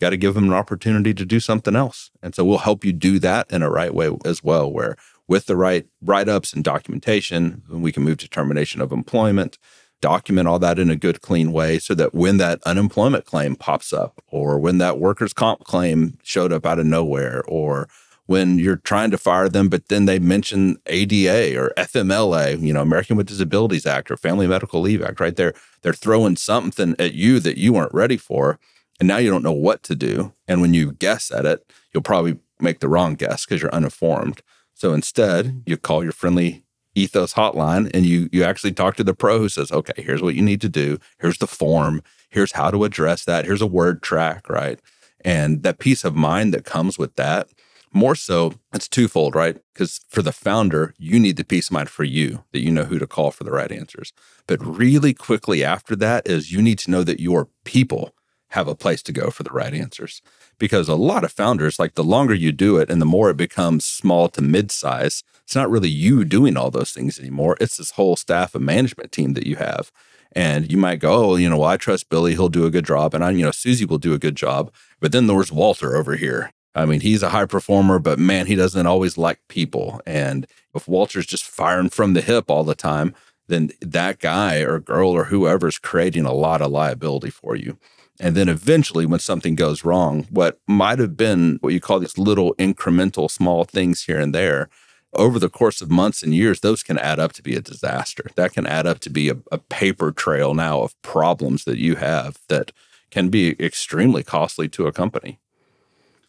[0.00, 2.10] got to give them an opportunity to do something else.
[2.24, 4.96] And so we'll help you do that in a right way as well, where
[5.28, 9.58] with the right write ups and documentation, we can move to termination of employment,
[10.00, 13.92] document all that in a good, clean way so that when that unemployment claim pops
[13.92, 17.88] up, or when that workers' comp claim showed up out of nowhere, or
[18.26, 22.80] when you're trying to fire them, but then they mention ADA or FMLA, you know,
[22.80, 25.34] American with Disabilities Act or Family Medical Leave Act, right?
[25.34, 28.60] They're they're throwing something at you that you weren't ready for,
[29.00, 30.32] and now you don't know what to do.
[30.46, 34.42] And when you guess at it, you'll probably make the wrong guess because you're uninformed.
[34.74, 35.58] So instead, mm-hmm.
[35.66, 36.64] you call your friendly
[37.00, 40.34] ethos hotline and you you actually talk to the pro who says, okay, here's what
[40.34, 40.98] you need to do.
[41.18, 42.02] Here's the form.
[42.28, 43.44] Here's how to address that.
[43.44, 44.78] Here's a word track, right?
[45.24, 47.48] And that peace of mind that comes with that
[47.92, 49.56] more so, it's twofold, right?
[49.72, 52.84] Because for the founder, you need the peace of mind for you that you know
[52.84, 54.12] who to call for the right answers.
[54.46, 58.14] But really quickly after that is you need to know that your people
[58.50, 60.22] have a place to go for the right answers.
[60.58, 63.36] Because a lot of founders, like the longer you do it and the more it
[63.36, 67.56] becomes small to mid size, it's not really you doing all those things anymore.
[67.60, 69.90] It's this whole staff and management team that you have.
[70.32, 72.86] And you might go, oh, you know, well, I trust Billy, he'll do a good
[72.86, 73.14] job.
[73.14, 74.72] And I, you know, Susie will do a good job.
[75.00, 78.54] But then there's Walter over here I mean, he's a high performer, but man, he
[78.54, 80.00] doesn't always like people.
[80.06, 83.14] And if Walter's just firing from the hip all the time,
[83.48, 87.78] then that guy or girl or whoever's creating a lot of liability for you.
[88.20, 92.18] And then eventually, when something goes wrong, what might have been what you call these
[92.18, 94.68] little incremental small things here and there,
[95.14, 98.30] over the course of months and years, those can add up to be a disaster.
[98.36, 101.96] That can add up to be a, a paper trail now of problems that you
[101.96, 102.70] have that
[103.10, 105.40] can be extremely costly to a company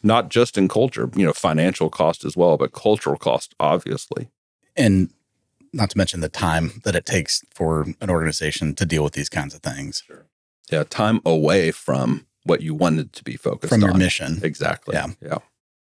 [0.04, 4.30] not just in culture, you know, financial cost as well, but cultural cost, obviously.
[4.75, 5.10] And
[5.73, 9.30] not to mention the time that it takes for an organization to deal with these
[9.30, 10.04] kinds of things.
[10.06, 10.25] Sure.
[10.71, 13.89] Yeah, time away from what you wanted to be focused from on.
[13.89, 14.39] your mission.
[14.43, 14.95] Exactly.
[14.95, 15.07] Yeah.
[15.21, 15.38] Yeah.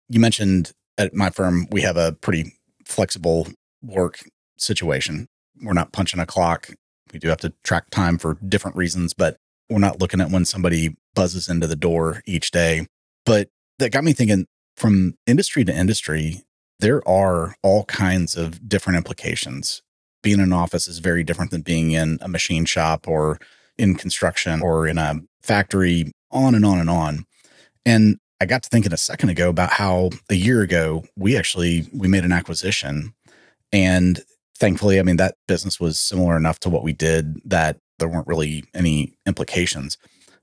[0.08, 2.52] You mentioned at my firm, we have a pretty
[2.84, 3.46] flexible
[3.82, 4.20] work
[4.56, 5.28] situation.
[5.62, 6.70] We're not punching a clock
[7.12, 9.36] We do have to track time for different reasons, but
[9.68, 12.86] we're not looking at when somebody buzzes into the door each day.
[13.24, 16.42] But that got me thinking from industry to industry,
[16.80, 19.82] there are all kinds of different implications.
[20.22, 23.38] Being in an office is very different than being in a machine shop or
[23.78, 27.24] in construction or in a factory, on and on and on.
[27.84, 31.88] And I got to thinking a second ago about how a year ago we actually
[31.92, 33.14] we made an acquisition
[33.72, 34.20] and
[34.56, 38.26] thankfully I mean that business was similar enough to what we did that there weren't
[38.26, 39.98] really any implications.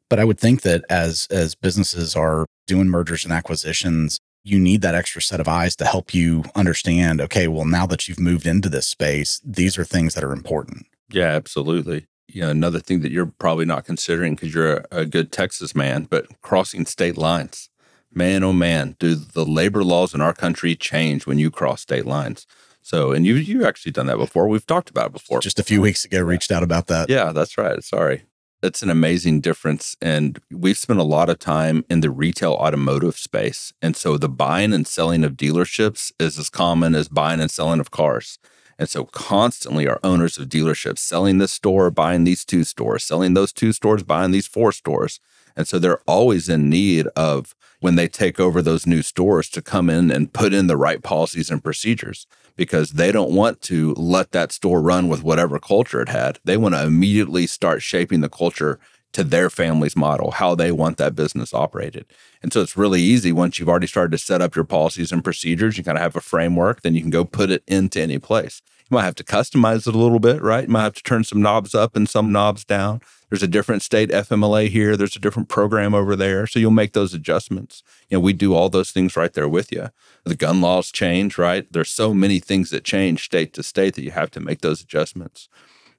[0.10, 4.82] But I would think that as as businesses are doing mergers and acquisitions, you need
[4.82, 8.46] that extra set of eyes to help you understand, okay, well now that you've moved
[8.46, 10.86] into this space, these are things that are important.
[11.10, 12.06] Yeah, absolutely.
[12.28, 15.74] You know, another thing that you're probably not considering because you're a, a good Texas
[15.74, 17.70] man, but crossing state lines
[18.18, 22.06] man, oh man, do the labor laws in our country change when you cross state
[22.06, 22.48] lines?
[22.82, 24.48] So, and you you actually done that before.
[24.48, 25.40] We've talked about it before.
[25.42, 27.10] Just a few weeks ago, reached out about that.
[27.10, 27.84] Yeah, that's right.
[27.84, 28.24] Sorry.
[28.64, 29.96] It's an amazing difference.
[30.02, 33.72] And we've spent a lot of time in the retail automotive space.
[33.82, 37.80] And so the buying and selling of dealerships is as common as buying and selling
[37.80, 38.40] of cars.
[38.80, 43.34] And so constantly our owners of dealerships selling this store, buying these two stores, selling
[43.34, 45.20] those two stores, buying these four stores.
[45.56, 49.62] And so they're always in need of when they take over those new stores to
[49.62, 53.94] come in and put in the right policies and procedures because they don't want to
[53.94, 56.40] let that store run with whatever culture it had.
[56.44, 58.80] They want to immediately start shaping the culture
[59.18, 62.06] to their family's model, how they want that business operated.
[62.44, 65.24] And so it's really easy once you've already started to set up your policies and
[65.24, 68.20] procedures, you kind of have a framework, then you can go put it into any
[68.20, 68.62] place.
[68.78, 70.66] You might have to customize it a little bit, right?
[70.66, 73.02] You might have to turn some knobs up and some knobs down.
[73.32, 74.96] There's a different state FMLA here.
[74.96, 76.46] There's a different program over there.
[76.46, 77.82] So you'll make those adjustments.
[78.10, 79.90] You know, we do all those things right there with you.
[80.26, 81.66] The gun laws change, right?
[81.74, 84.84] There's so many things that change state to state that you have to make those
[84.84, 85.50] adjustments.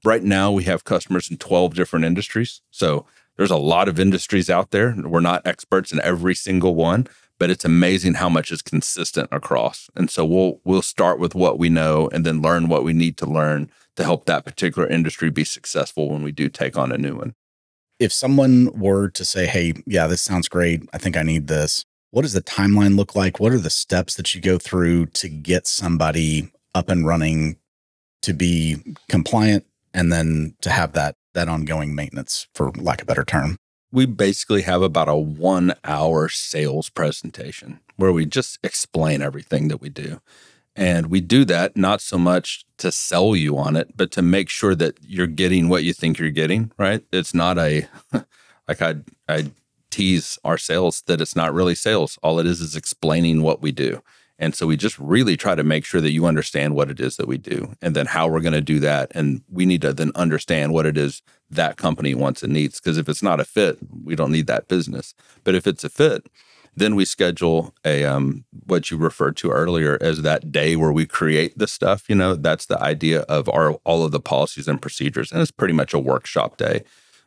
[0.05, 2.61] Right now, we have customers in 12 different industries.
[2.71, 3.07] So
[3.37, 4.95] there's a lot of industries out there.
[4.97, 7.07] We're not experts in every single one,
[7.39, 9.89] but it's amazing how much is consistent across.
[9.95, 13.17] And so we'll we'll start with what we know and then learn what we need
[13.19, 16.99] to learn to help that particular industry be successful when we do take on a
[16.99, 17.35] new one.
[17.99, 20.83] If someone were to say, "Hey, yeah, this sounds great.
[20.93, 23.39] I think I need this." What does the timeline look like?
[23.39, 27.57] What are the steps that you go through to get somebody up and running
[28.23, 29.65] to be compliant
[29.99, 33.59] and then to have that that ongoing maintenance for lack of a better term?
[33.91, 39.81] we basically have about a one hour sales presentation where we just explain everything that
[39.81, 40.21] we do.
[40.77, 44.49] And we do that not so much to sell you on it, but to make
[44.49, 47.03] sure that you're getting what you think you're getting, right?
[47.13, 47.89] It's not a,
[48.69, 48.97] like I,
[49.29, 49.51] I
[49.91, 52.19] tease our sales that it's not really sales.
[52.23, 54.03] All it is is explaining what we do.
[54.39, 57.17] And so we just really try to make sure that you understand what it is
[57.17, 59.11] that we do and then how we're going to do that.
[59.15, 62.81] And we need to then understand what it is that company wants and needs.
[62.81, 65.15] Because if it's not a fit, we don't need that business.
[65.43, 66.29] But if it's a fit,
[66.77, 71.07] then we schedule a um, what you referred to earlier as that day where we
[71.07, 72.09] create the stuff.
[72.09, 75.51] You know, that's the idea of our all of the policies and procedures, and it's
[75.51, 76.85] pretty much a workshop day.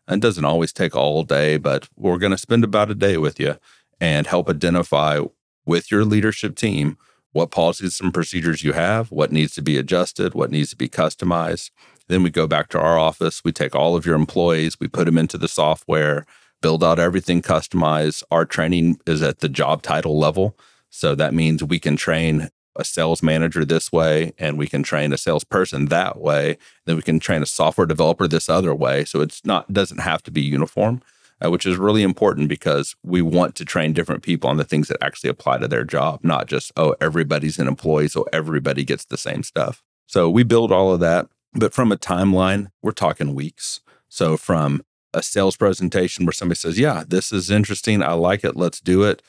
[0.08, 3.18] And it doesn't always take all day, but we're going to spend about a day
[3.18, 3.58] with you
[4.00, 5.22] and help identify
[5.66, 6.98] with your leadership team
[7.34, 10.90] what policies and procedures you have, what needs to be adjusted, what needs to be
[10.90, 11.72] customized.
[12.08, 15.06] Then we go back to our office, we take all of your employees, we put
[15.06, 16.26] them into the software,
[16.62, 18.24] build out everything customized.
[18.32, 20.58] Our training is at the job title level.
[20.90, 25.14] So that means we can train a sales manager this way and we can train
[25.14, 26.58] a salesperson that way.
[26.86, 29.06] Then we can train a software developer this other way.
[29.06, 31.02] So it's not doesn't have to be uniform
[31.44, 34.88] uh, which is really important because we want to train different people on the things
[34.88, 39.06] that actually apply to their job, not just, oh, everybody's an employee, so everybody gets
[39.06, 39.84] the same stuff.
[40.08, 41.28] So we build all of that.
[41.54, 43.82] But from a timeline, we're talking weeks.
[44.08, 48.02] So from a sales presentation where somebody says, yeah, this is interesting.
[48.02, 48.56] I like it.
[48.56, 49.22] Let's do it.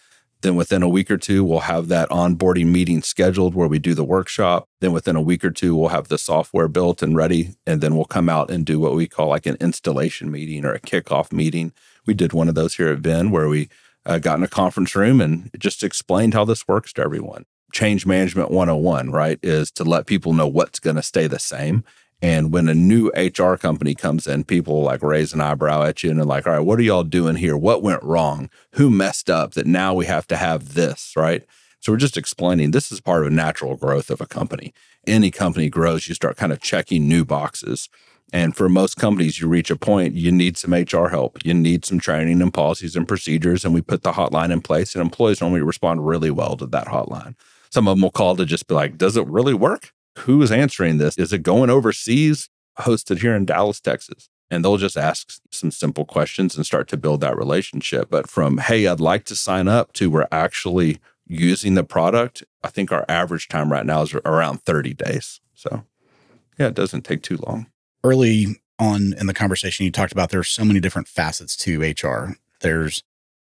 [0.43, 3.95] Then within a week or two, we'll have that onboarding meeting scheduled where we do
[3.95, 4.69] the workshop.
[4.81, 7.55] Then within a week or two, we'll have the software built and ready.
[7.65, 10.73] And then we'll come out and do what we call like an installation meeting or
[10.73, 11.73] a kickoff meeting
[12.07, 13.69] we did one of those here at Venn where we
[14.05, 17.45] uh, got in a conference room and just explained how this works to everyone.
[17.73, 21.85] Change management 101, right, is to let people know what's going to stay the same.
[22.21, 26.11] And when a new HR company comes in, people like raise an eyebrow at you
[26.11, 27.57] and they're like, all right, what are y'all doing here?
[27.57, 28.49] What went wrong?
[28.75, 31.45] Who messed up that now we have to have this, right?
[31.81, 34.73] So we're just explaining this is part of a natural growth of a company.
[35.05, 37.89] Any company grows, you start kind of checking new boxes.
[38.33, 41.45] And for most companies, you reach a point, you need some HR help.
[41.45, 43.65] You need some training and policies and procedures.
[43.65, 46.87] And we put the hotline in place, and employees normally respond really well to that
[46.87, 47.35] hotline.
[47.71, 49.93] Some of them will call to just be like, Does it really work?
[50.21, 51.17] Who is answering this?
[51.19, 52.49] Is it going overseas?
[52.81, 54.29] hosted here in Dallas, Texas.
[54.51, 58.11] And they'll just ask some simple questions and start to build that relationship.
[58.11, 62.69] But from, hey, I'd like to sign up to we're actually using the product, I
[62.69, 65.41] think our average time right now is around 30 days.
[65.55, 65.85] So,
[66.59, 67.67] yeah, it doesn't take too long.
[68.05, 72.37] Early on in the conversation, you talked about there's so many different facets to HR.
[72.61, 73.03] There's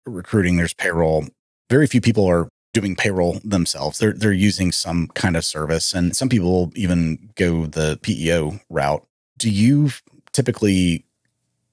[0.05, 1.27] recruiting, there's payroll.
[1.69, 3.99] Very few people are doing payroll themselves.
[3.99, 9.05] They're they're using some kind of service, and some people even go the PEO route.
[9.37, 9.91] Do you
[10.31, 11.05] typically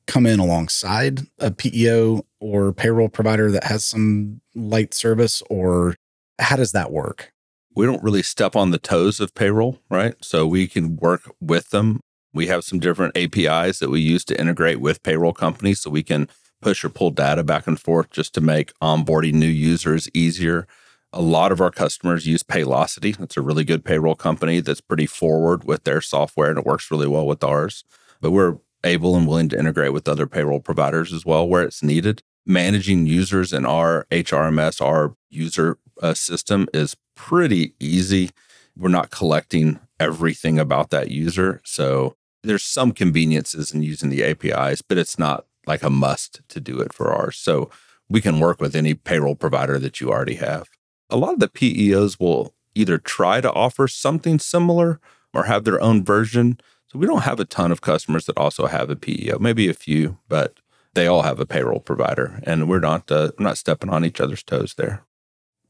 [0.07, 5.97] come in alongside a PEO or payroll provider that has some light service, or
[6.39, 7.33] how does that work?
[7.75, 10.15] We don't really step on the toes of payroll, right?
[10.21, 12.01] So we can work with them.
[12.33, 16.03] We have some different APIs that we use to integrate with payroll companies so we
[16.03, 16.29] can
[16.63, 20.67] push or pull data back and forth just to make onboarding new users easier.
[21.13, 23.17] A lot of our customers use Paylocity.
[23.17, 26.91] That's a really good payroll company that's pretty forward with their software and it works
[26.91, 27.85] really well with ours.
[28.21, 31.83] But we're able and willing to integrate with other payroll providers as well where it's
[31.83, 32.23] needed.
[32.47, 38.31] Managing users in our HRMS, our user uh, system is pretty easy.
[38.77, 41.61] We're not collecting everything about that user.
[41.65, 46.61] So there's some conveniences in using the APIs, but it's not like a must to
[46.61, 47.37] do it for ours.
[47.37, 47.71] So
[48.09, 50.69] we can work with any payroll provider that you already have
[51.11, 55.01] a lot of the PEOs will either try to offer something similar
[55.35, 56.59] or have their own version.
[56.87, 59.75] So we don't have a ton of customers that also have a PEO, maybe a
[59.75, 60.59] few, but
[60.95, 64.21] they all have a payroll provider, and we're not uh, we're not stepping on each
[64.21, 65.05] other's toes there.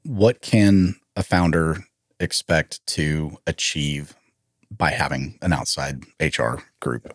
[0.03, 1.85] What can a founder
[2.19, 4.15] expect to achieve
[4.71, 7.15] by having an outside HR group?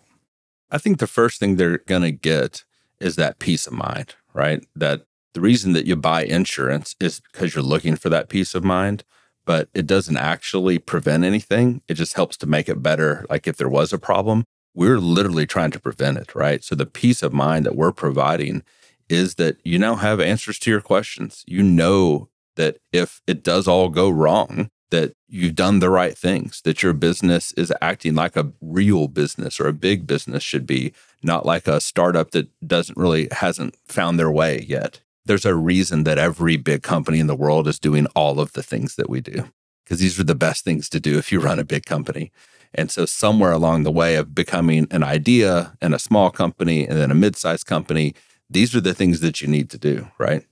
[0.71, 2.63] I think the first thing they're going to get
[2.99, 4.65] is that peace of mind, right?
[4.75, 8.63] That the reason that you buy insurance is because you're looking for that peace of
[8.63, 9.03] mind,
[9.45, 11.81] but it doesn't actually prevent anything.
[11.87, 13.25] It just helps to make it better.
[13.29, 16.63] Like if there was a problem, we're literally trying to prevent it, right?
[16.63, 18.63] So the peace of mind that we're providing
[19.07, 21.43] is that you now have answers to your questions.
[21.47, 26.62] You know that if it does all go wrong, that you've done the right things,
[26.63, 30.93] that your business is acting like a real business or a big business should be,
[31.24, 36.04] not like a startup that doesn't really hasn't found their way yet there's a reason
[36.04, 39.21] that every big company in the world is doing all of the things that we
[39.21, 39.50] do
[39.84, 42.32] because these are the best things to do if you run a big company.
[42.74, 46.98] And so, somewhere along the way of becoming an idea and a small company and
[47.00, 48.13] then a mid sized company,
[48.50, 50.45] these are the things that you need to do, right?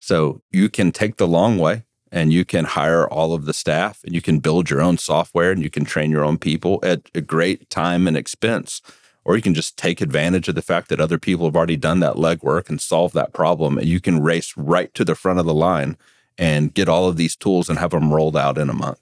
[0.00, 4.00] So, you can take the long way and you can hire all of the staff
[4.04, 7.02] and you can build your own software and you can train your own people at
[7.14, 8.80] a great time and expense
[9.28, 12.00] or you can just take advantage of the fact that other people have already done
[12.00, 13.76] that legwork and solve that problem.
[13.76, 15.98] And you can race right to the front of the line
[16.38, 19.00] and get all of these tools and have them rolled out in a month.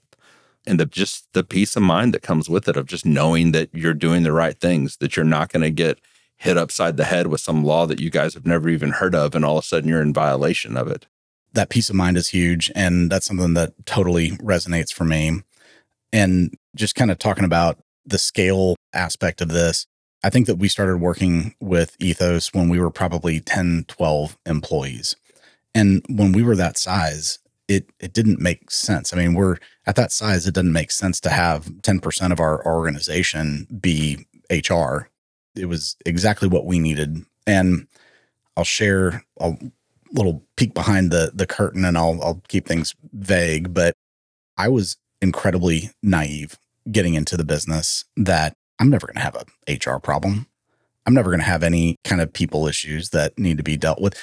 [0.65, 3.69] And the, just the peace of mind that comes with it of just knowing that
[3.71, 6.01] you're doing the right things, that you're not going to get
[6.35, 9.33] hit upside the head with some law that you guys have never even heard of,
[9.33, 11.07] and all of a sudden you're in violation of it.
[11.53, 12.71] That peace of mind is huge.
[12.75, 15.41] And that's something that totally resonates for me.
[16.13, 19.85] And just kind of talking about the scale aspect of this,
[20.23, 25.15] I think that we started working with Ethos when we were probably 10, 12 employees.
[25.75, 29.13] And when we were that size, it it didn't make sense.
[29.13, 32.65] I mean, we're at that size, it doesn't make sense to have 10% of our
[32.65, 35.09] organization be HR.
[35.55, 37.25] It was exactly what we needed.
[37.45, 37.87] And
[38.55, 39.53] I'll share a
[40.11, 43.93] little peek behind the the curtain and I'll I'll keep things vague, but
[44.57, 46.57] I was incredibly naive
[46.91, 49.35] getting into the business that I'm never going to have
[49.67, 50.47] a HR problem.
[51.05, 54.01] I'm never going to have any kind of people issues that need to be dealt
[54.01, 54.15] with.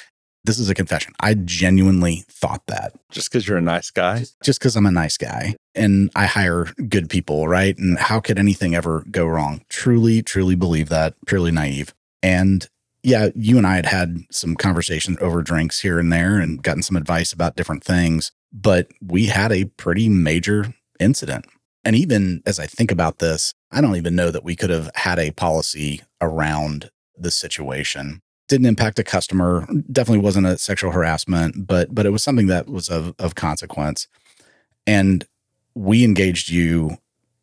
[0.45, 1.15] This is a confession.
[1.21, 2.93] I genuinely thought that.
[3.11, 4.25] Just because you're a nice guy?
[4.43, 7.77] Just because I'm a nice guy and I hire good people, right?
[7.79, 9.63] And how could anything ever go wrong?
[9.71, 11.95] Truly, truly believe that, purely naive.
[12.23, 12.69] And
[13.05, 16.83] yeah, you and I had had some conversation over drinks here and there and gotten
[16.83, 21.45] some advice about different things, but we had a pretty major incident.
[21.85, 24.91] And even as I think about this, I don't even know that we could have
[24.95, 28.23] had a policy around the situation.
[28.49, 32.69] Didn't impact a customer, definitely wasn't a sexual harassment, but but it was something that
[32.69, 34.09] was of, of consequence.
[34.87, 35.27] And
[35.75, 36.97] we engaged you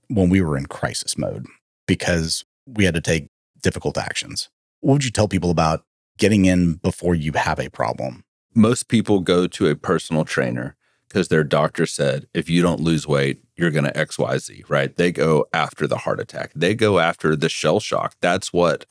[0.07, 1.45] when we were in crisis mode
[1.86, 3.28] because we had to take
[3.62, 4.49] difficult actions.
[4.82, 5.86] What would you tell people about
[6.17, 8.23] getting in before you have a problem?
[8.53, 10.75] Most people go to a personal trainer
[11.07, 14.95] because their doctor said, if you don't lose weight, you're going to XYZ, right?
[14.95, 18.15] They go after the heart attack, they go after the shell shock.
[18.21, 18.86] That's what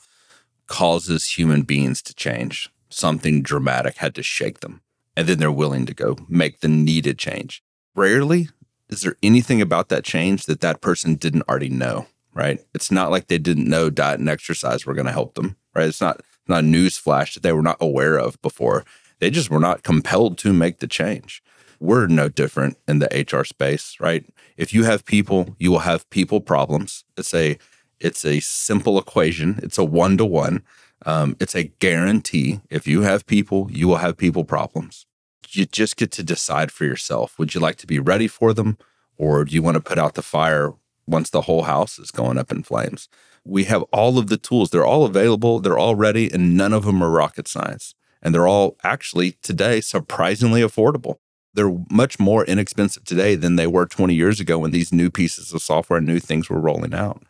[0.66, 2.70] causes human beings to change.
[2.88, 4.82] Something dramatic had to shake them.
[5.16, 7.62] And then they're willing to go make the needed change.
[7.94, 8.48] Rarely
[8.90, 12.06] is there anything about that change that that person didn't already know.
[12.34, 12.60] right?
[12.74, 15.88] It's not like they didn't know diet and exercise were going to help them, right?
[15.88, 18.84] It's not not a news flash that they were not aware of before.
[19.20, 21.42] They just were not compelled to make the change.
[21.78, 24.24] We're no different in the HR space, right?
[24.56, 27.04] If you have people, you will have people problems.
[27.16, 27.58] It's a
[28.00, 29.60] it's a simple equation.
[29.62, 30.62] It's a one to one.
[31.06, 32.60] It's a guarantee.
[32.70, 35.06] If you have people, you will have people problems.
[35.50, 37.38] You just get to decide for yourself.
[37.38, 38.78] Would you like to be ready for them,
[39.16, 40.72] or do you want to put out the fire
[41.06, 43.08] once the whole house is going up in flames?
[43.44, 44.70] We have all of the tools.
[44.70, 45.60] They're all available.
[45.60, 47.94] They're all ready, and none of them are rocket science.
[48.22, 51.16] And they're all actually today surprisingly affordable
[51.54, 55.52] they're much more inexpensive today than they were 20 years ago when these new pieces
[55.52, 57.22] of software and new things were rolling out.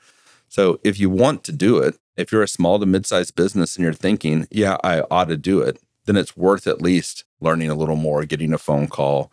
[0.49, 3.85] So if you want to do it, if you're a small to mid-sized business and
[3.85, 7.75] you're thinking, yeah, I ought to do it, then it's worth at least learning a
[7.75, 9.33] little more, getting a phone call,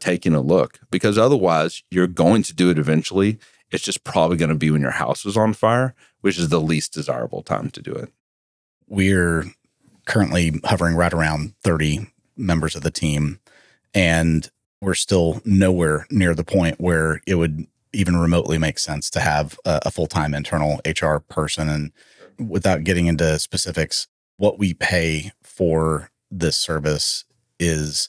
[0.00, 3.38] taking a look, because otherwise you're going to do it eventually.
[3.72, 6.60] It's just probably going to be when your house is on fire, which is the
[6.60, 8.12] least desirable time to do it.
[8.86, 9.46] We're
[10.04, 12.06] currently hovering right around 30
[12.36, 13.40] members of the team
[13.94, 14.50] and
[14.80, 19.58] we're still nowhere near the point where it would even remotely make sense to have
[19.64, 21.68] a, a full time internal HR person.
[21.68, 21.92] And
[22.50, 24.08] without getting into specifics,
[24.38, 27.24] what we pay for this service
[27.60, 28.08] is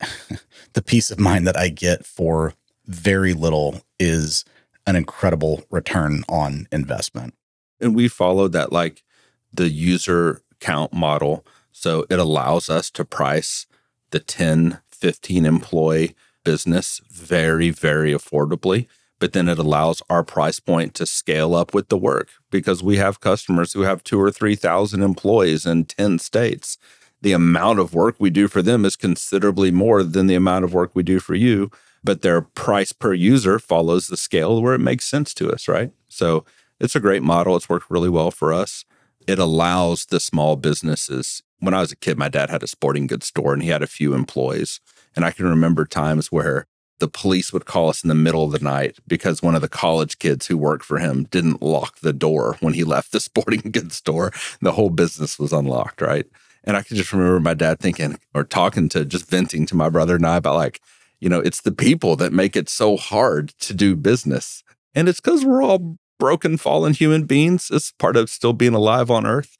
[0.74, 2.54] the peace of mind that I get for
[2.86, 4.44] very little is
[4.90, 7.32] an incredible return on investment.
[7.80, 9.04] And we followed that like
[9.52, 11.46] the user count model.
[11.70, 13.66] So it allows us to price
[14.10, 18.88] the 10, 15 employee business very, very affordably.
[19.20, 22.96] But then it allows our price point to scale up with the work because we
[22.96, 26.78] have customers who have two or 3,000 employees in 10 states.
[27.22, 30.74] The amount of work we do for them is considerably more than the amount of
[30.74, 31.70] work we do for you,
[32.02, 35.92] but their price per user follows the scale where it makes sense to us, right?
[36.08, 36.44] So
[36.78, 37.56] it's a great model.
[37.56, 38.84] It's worked really well for us.
[39.26, 43.06] It allows the small businesses when I was a kid, my dad had a sporting
[43.06, 44.80] goods store and he had a few employees.
[45.14, 46.66] And I can remember times where
[46.98, 49.68] the police would call us in the middle of the night because one of the
[49.68, 53.70] college kids who worked for him didn't lock the door when he left the sporting
[53.70, 54.32] goods store.
[54.60, 56.26] The whole business was unlocked, right?
[56.64, 59.88] And I can just remember my dad thinking or talking to just venting to my
[59.88, 60.80] brother and I about like,
[61.20, 64.64] you know, it's the people that make it so hard to do business.
[64.94, 67.70] And it's because we're all broken, fallen human beings.
[67.70, 69.56] It's part of still being alive on earth.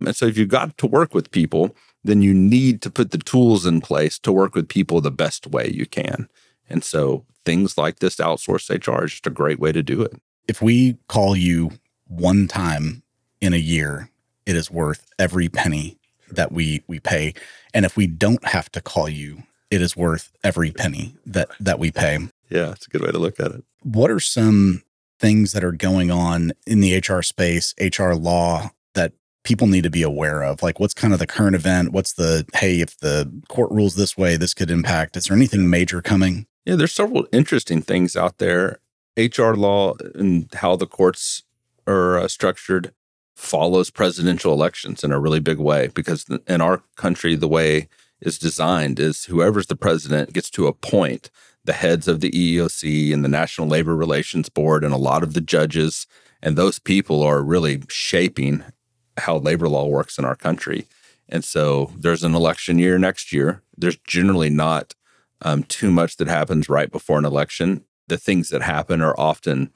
[0.00, 3.18] And so if you got to work with people, then you need to put the
[3.18, 6.28] tools in place to work with people the best way you can.
[6.68, 10.12] And so things like this outsourced HR is just a great way to do it.
[10.48, 11.70] If we call you
[12.06, 13.02] one time
[13.40, 14.10] in a year,
[14.46, 15.98] it is worth every penny
[16.30, 17.34] that we we pay.
[17.72, 19.42] And if we don't have to call you,
[19.74, 22.18] it is worth every penny that that we pay.
[22.50, 23.64] Yeah, it's a good way to look at it.
[23.82, 24.82] What are some
[25.18, 29.12] things that are going on in the HR space, HR law that
[29.42, 30.62] people need to be aware of?
[30.62, 31.92] Like, what's kind of the current event?
[31.92, 35.16] What's the, hey, if the court rules this way, this could impact?
[35.16, 36.46] Is there anything major coming?
[36.64, 38.78] Yeah, there's several interesting things out there.
[39.16, 41.42] HR law and how the courts
[41.86, 42.92] are uh, structured
[43.36, 47.88] follows presidential elections in a really big way because in our country, the way
[48.24, 51.30] is designed is whoever's the president gets to appoint
[51.64, 55.34] the heads of the EEOC and the National Labor Relations Board and a lot of
[55.34, 56.06] the judges.
[56.42, 58.64] And those people are really shaping
[59.18, 60.86] how labor law works in our country.
[61.28, 63.62] And so there's an election year next year.
[63.76, 64.94] There's generally not
[65.42, 67.84] um, too much that happens right before an election.
[68.08, 69.70] The things that happen are often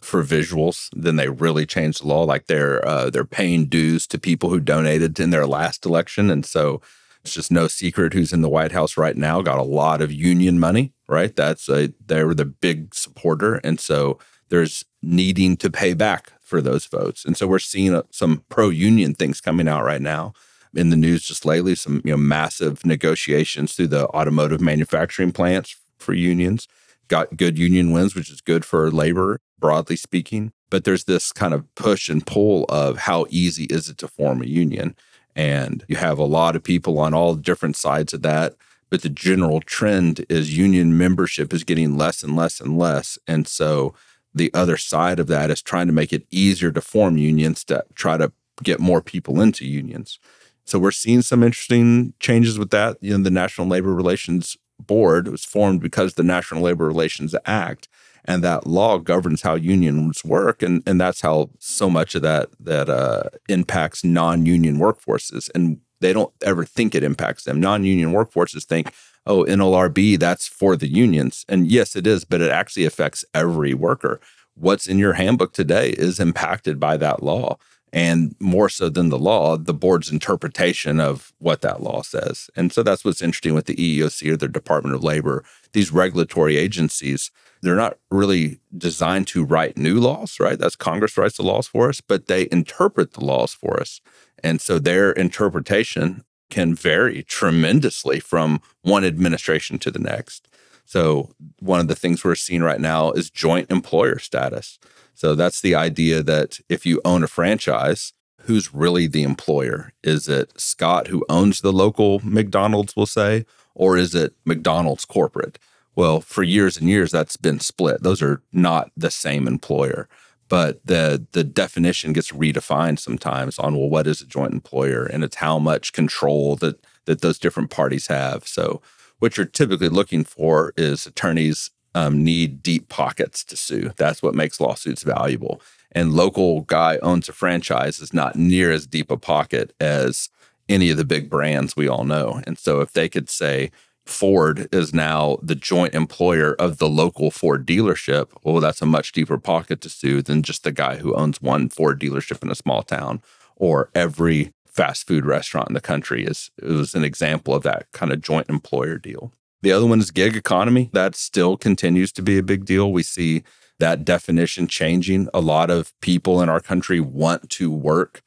[0.00, 0.88] for visuals.
[0.94, 4.60] Then they really change the law, like they're uh, they're paying dues to people who
[4.60, 6.80] donated in their last election, and so
[7.26, 10.12] it's just no secret who's in the White House right now got a lot of
[10.12, 10.92] union money.
[11.08, 14.18] Right, that's a they were the big supporter, and so
[14.48, 17.24] there's needing to pay back for those votes.
[17.24, 20.32] And so we're seeing uh, some pro union things coming out right now
[20.74, 25.76] in the news just lately, some you know massive negotiations through the automotive manufacturing plants
[25.98, 26.68] for unions.
[27.08, 30.52] Got good union wins, which is good for labor, broadly speaking.
[30.70, 34.42] But there's this kind of push and pull of how easy is it to form
[34.42, 34.96] a union?
[35.36, 38.56] And you have a lot of people on all different sides of that.
[38.88, 43.18] But the general trend is union membership is getting less and less and less.
[43.28, 43.94] And so
[44.34, 47.84] the other side of that is trying to make it easier to form unions to
[47.94, 48.32] try to
[48.62, 50.18] get more people into unions.
[50.64, 52.96] So we're seeing some interesting changes with that.
[53.00, 57.88] You know, the National Labor Relations Board was formed because the National Labor Relations Act
[58.26, 62.48] and that law governs how unions work, and and that's how so much of that
[62.60, 67.60] that uh, impacts non-union workforces, and they don't ever think it impacts them.
[67.60, 68.92] Non-union workforces think,
[69.26, 71.44] oh, NLRB, that's for the unions.
[71.48, 74.20] And yes, it is, but it actually affects every worker.
[74.58, 77.58] what's in your handbook today is impacted by that law.
[77.92, 82.48] And more so than the law, the board's interpretation of what that law says.
[82.56, 85.44] And so that's what's interesting with the EEOC or the Department of Labor.
[85.72, 87.30] These regulatory agencies,
[87.62, 90.58] they're not really designed to write new laws, right?
[90.58, 94.00] That's Congress writes the laws for us, but they interpret the laws for us.
[94.42, 100.48] And so their interpretation can vary tremendously from one administration to the next.
[100.84, 104.78] So, one of the things we're seeing right now is joint employer status.
[105.14, 109.92] So, that's the idea that if you own a franchise, who's really the employer?
[110.04, 113.44] Is it Scott who owns the local McDonald's, we'll say,
[113.74, 115.58] or is it McDonald's corporate?
[115.96, 118.02] Well, for years and years, that's been split.
[118.02, 120.08] Those are not the same employer
[120.48, 125.04] but the the definition gets redefined sometimes on well what is a joint employer?
[125.04, 128.46] And it's how much control that that those different parties have.
[128.46, 128.80] So
[129.18, 133.92] what you're typically looking for is attorneys um, need deep pockets to sue.
[133.96, 135.62] That's what makes lawsuits valuable.
[135.92, 140.28] And local guy owns a franchise is not near as deep a pocket as
[140.68, 142.42] any of the big brands we all know.
[142.46, 143.70] And so if they could say
[144.06, 149.12] Ford is now the joint employer of the local Ford dealership, well, that's a much
[149.12, 152.54] deeper pocket to sue than just the guy who owns one Ford dealership in a
[152.54, 153.20] small town
[153.56, 157.90] or every fast food restaurant in the country is it was an example of that
[157.92, 159.32] kind of joint employer deal.
[159.62, 160.90] The other one is gig economy.
[160.92, 162.92] That still continues to be a big deal.
[162.92, 163.42] We see
[163.78, 165.28] that definition changing.
[165.34, 168.22] A lot of people in our country want to work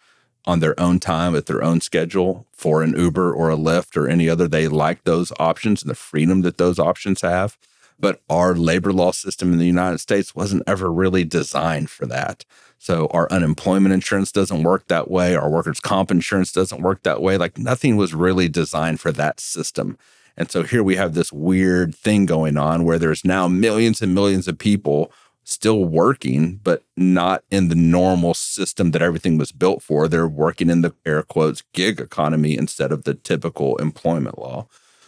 [0.50, 4.08] on their own time at their own schedule for an Uber or a Lyft or
[4.08, 4.48] any other.
[4.48, 7.56] They like those options and the freedom that those options have.
[8.00, 12.46] But our labor law system in the United States wasn't ever really designed for that.
[12.80, 15.36] So our unemployment insurance doesn't work that way.
[15.36, 17.38] Our workers' comp insurance doesn't work that way.
[17.38, 20.00] Like nothing was really designed for that system.
[20.36, 24.16] And so here we have this weird thing going on where there's now millions and
[24.16, 25.12] millions of people
[25.50, 30.08] still working, but not in the normal system that everything was built for.
[30.08, 34.68] They're working in the air quotes gig economy instead of the typical employment law.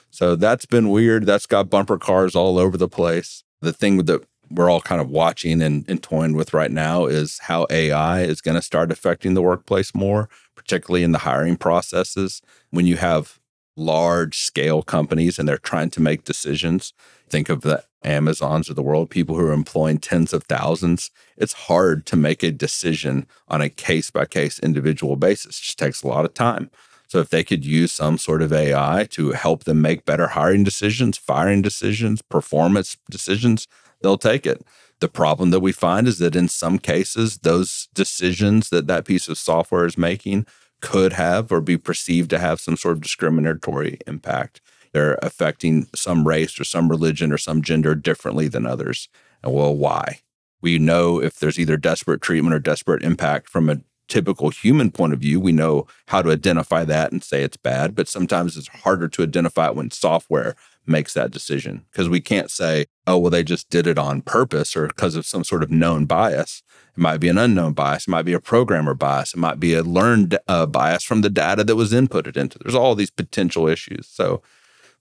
[0.10, 1.26] So that's been weird.
[1.26, 3.44] That's got bumper cars all over the place.
[3.62, 7.40] The thing that we're all kind of watching and, and toying with right now is
[7.44, 12.42] how AI is going to start affecting the workplace more, particularly in the hiring processes.
[12.72, 13.40] When you have
[13.76, 16.94] large scale companies and they're trying to make decisions,
[17.30, 21.54] think of the Amazons of the world, people who are employing tens of thousands, it's
[21.54, 25.60] hard to make a decision on a case by case individual basis.
[25.60, 26.72] It just takes a lot of time.
[27.08, 30.64] So if they could use some sort of AI to help them make better hiring
[30.64, 33.68] decisions, firing decisions, performance decisions,
[34.02, 34.66] they'll take it.
[35.00, 39.28] The problem that we find is that in some cases, those decisions that that piece
[39.28, 40.46] of software is making
[40.82, 44.62] could have or be perceived to have some sort of discriminatory impact
[44.92, 49.10] they're affecting some race or some religion or some gender differently than others.
[49.44, 50.20] And well, why?
[50.62, 55.14] We know if there's either disparate treatment or disparate impact from a typical human point
[55.14, 57.96] of view, we know how to identify that and say it's bad.
[57.96, 60.56] But sometimes it's harder to identify it when software
[60.86, 64.76] makes that decision because we can't say, oh, well, they just did it on purpose
[64.76, 66.64] or because of some sort of known bias.
[66.96, 68.08] It might be an unknown bias.
[68.08, 69.34] It might be a programmer bias.
[69.34, 72.60] It might be a learned uh, bias from the data that was inputted into.
[72.60, 74.08] There's all these potential issues.
[74.08, 74.42] So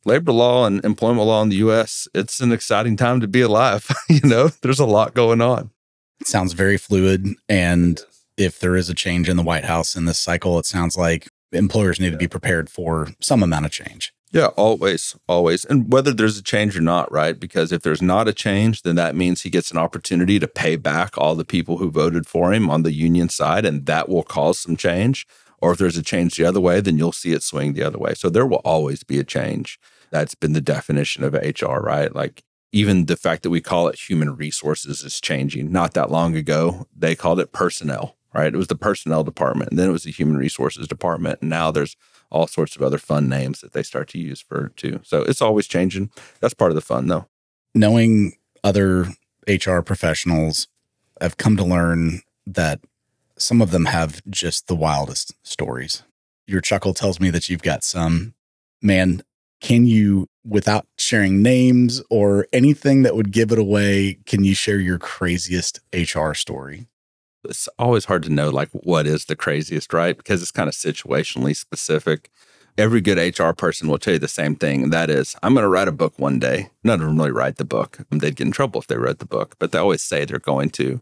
[0.04, 3.88] labor law and employment law in the US, it's an exciting time to be alive.
[4.08, 5.70] you know, there's a lot going on.
[6.20, 7.26] It sounds very fluid.
[7.48, 8.00] And
[8.36, 11.28] if there is a change in the White House in this cycle, it sounds like
[11.52, 14.12] employers need to be prepared for some amount of change.
[14.32, 15.64] Yeah, always, always.
[15.64, 17.38] And whether there's a change or not, right?
[17.38, 20.76] Because if there's not a change, then that means he gets an opportunity to pay
[20.76, 24.22] back all the people who voted for him on the union side, and that will
[24.22, 25.26] cause some change.
[25.58, 27.98] Or if there's a change the other way, then you'll see it swing the other
[27.98, 28.14] way.
[28.14, 29.80] So there will always be a change.
[30.10, 32.14] That's been the definition of HR, right?
[32.14, 35.72] Like even the fact that we call it human resources is changing.
[35.72, 38.54] Not that long ago, they called it personnel, right?
[38.54, 41.40] It was the personnel department, and then it was the human resources department.
[41.40, 41.96] And now there's
[42.30, 45.00] all sorts of other fun names that they start to use for too.
[45.02, 46.10] So it's always changing.
[46.40, 47.26] That's part of the fun, though.
[47.74, 49.06] Knowing other
[49.48, 50.68] HR professionals,
[51.20, 52.80] I've come to learn that
[53.36, 56.02] some of them have just the wildest stories.
[56.46, 58.34] Your chuckle tells me that you've got some.
[58.82, 59.22] Man,
[59.60, 64.78] can you, without sharing names or anything that would give it away, can you share
[64.78, 66.86] your craziest HR story?
[67.44, 70.16] It's always hard to know, like, what is the craziest, right?
[70.16, 72.30] Because it's kind of situationally specific.
[72.76, 75.64] Every good HR person will tell you the same thing, and that is, I'm going
[75.64, 76.70] to write a book one day.
[76.84, 77.98] None of them really write the book.
[78.12, 80.38] Um, they'd get in trouble if they wrote the book, but they always say they're
[80.38, 81.00] going to.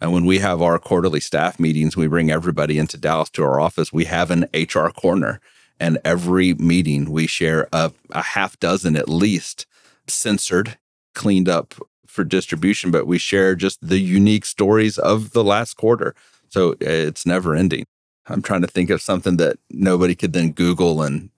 [0.00, 3.60] And when we have our quarterly staff meetings, we bring everybody into Dallas to our
[3.60, 3.92] office.
[3.92, 5.40] We have an HR corner.
[5.80, 9.66] And every meeting, we share a, a half dozen at least
[10.06, 10.78] censored,
[11.14, 11.74] cleaned up
[12.08, 16.14] for distribution, but we share just the unique stories of the last quarter.
[16.48, 17.84] So it's never ending.
[18.26, 21.30] I'm trying to think of something that nobody could then Google and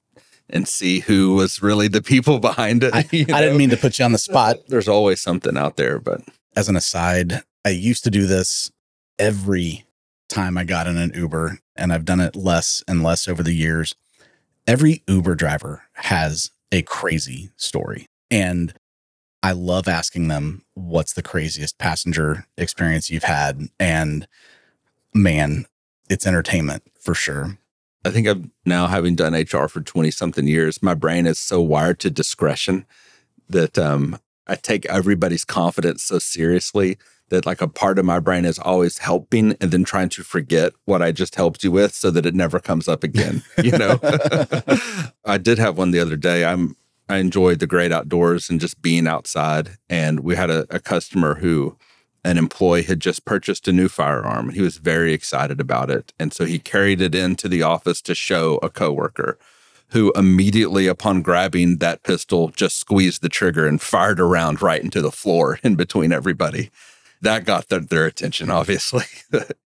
[0.53, 2.93] and see who was really the people behind it.
[2.93, 4.57] I, I didn't mean to put you on the spot.
[4.67, 6.23] There's always something out there, but
[6.57, 8.73] as an aside, I used to do this
[9.19, 9.85] every
[10.29, 13.53] time I got in an Uber, and I've done it less and less over the
[13.53, 13.95] years.
[14.67, 18.07] Every Uber driver has a crazy story.
[18.31, 18.75] And
[19.43, 23.69] I love asking them, what's the craziest passenger experience you've had?
[23.79, 24.29] And
[25.15, 25.67] man,
[26.09, 27.59] it's entertainment for sure.
[28.05, 31.61] I think I've now having done HR for 20 something years, my brain is so
[31.61, 32.87] wired to discretion
[33.49, 38.45] that um, I take everybody's confidence so seriously that like a part of my brain
[38.45, 42.11] is always helping and then trying to forget what I just helped you with so
[42.11, 43.43] that it never comes up again.
[43.63, 43.99] You know,
[45.25, 46.45] I did have one the other day.
[46.45, 46.77] I'm
[47.11, 49.79] I enjoyed the great outdoors and just being outside.
[49.89, 51.77] And we had a, a customer who
[52.25, 56.13] an employee had just purchased a new firearm and he was very excited about it.
[56.21, 59.39] And so he carried it into the office to show a coworker
[59.89, 65.03] who immediately upon grabbing that pistol just squeezed the trigger and fired around right into
[65.03, 66.71] the floor in between everybody.
[67.21, 69.05] That got their, their attention, obviously.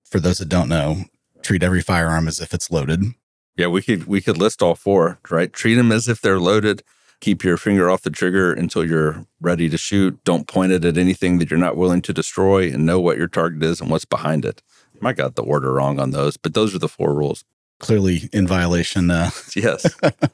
[0.03, 1.05] For those that don't know,
[1.43, 3.03] treat every firearm as if it's loaded.
[3.55, 5.53] Yeah, we could we could list all four, right?
[5.53, 6.83] Treat them as if they're loaded
[7.25, 10.23] keep your finger off the trigger until you're ready to shoot.
[10.25, 13.29] Don't point it at anything that you're not willing to destroy and know what your
[13.29, 14.61] target is and what's behind it.
[15.03, 17.43] I got the order wrong on those, but those are the four rules.
[17.81, 19.11] Clearly in violation.
[19.11, 19.31] Uh.
[19.57, 19.87] Yes.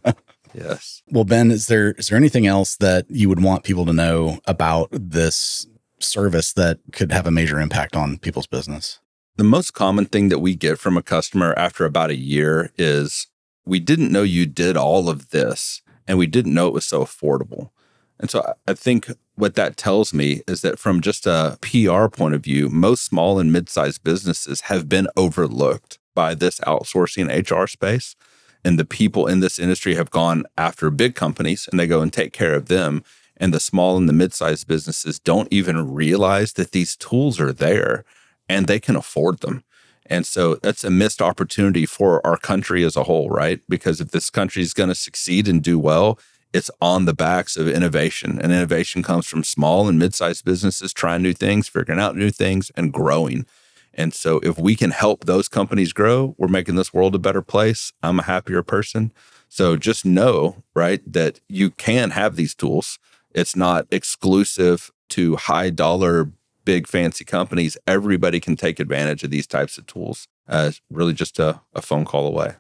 [0.55, 1.03] yes.
[1.09, 4.41] Well, Ben, is there is there anything else that you would want people to know
[4.47, 5.69] about this
[6.01, 8.99] service that could have a major impact on people's business?
[9.37, 13.29] The most common thing that we get from a customer after about a year is
[13.65, 17.03] we didn't know you did all of this and we didn't know it was so
[17.03, 17.71] affordable.
[18.19, 22.35] And so I think what that tells me is that from just a PR point
[22.35, 28.15] of view, most small and mid-sized businesses have been overlooked by this outsourcing HR space.
[28.63, 32.13] And the people in this industry have gone after big companies and they go and
[32.13, 33.03] take care of them.
[33.39, 38.05] And the small and the mid-sized businesses don't even realize that these tools are there
[38.51, 39.65] and they can afford them.
[40.11, 43.61] And so that's a missed opportunity for our country as a whole, right?
[43.69, 46.19] Because if this country is going to succeed and do well,
[46.53, 48.41] it's on the backs of innovation.
[48.41, 52.31] And innovation comes from small and mid sized businesses trying new things, figuring out new
[52.31, 53.47] things, and growing.
[53.95, 57.43] And so if we can help those companies grow, we're making this world a better
[57.43, 57.93] place.
[58.03, 59.13] I'm a happier person.
[59.49, 62.99] So just know, right, that you can have these tools.
[63.33, 66.31] It's not exclusive to high dollar
[66.65, 70.27] big fancy companies, everybody can take advantage of these types of tools.
[70.49, 72.55] Uh, really just a, a phone call away.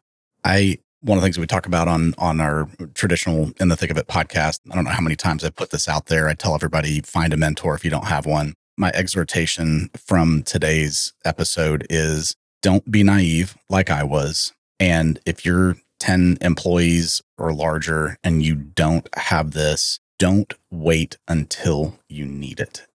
[0.45, 3.91] I one of the things we talk about on on our traditional in the thick
[3.91, 6.35] of it podcast i don't know how many times i put this out there i
[6.35, 11.87] tell everybody find a mentor if you don't have one my exhortation from today's episode
[11.89, 18.43] is don't be naive like i was and if you're 10 employees or larger and
[18.43, 22.87] you don't have this don't wait until you need it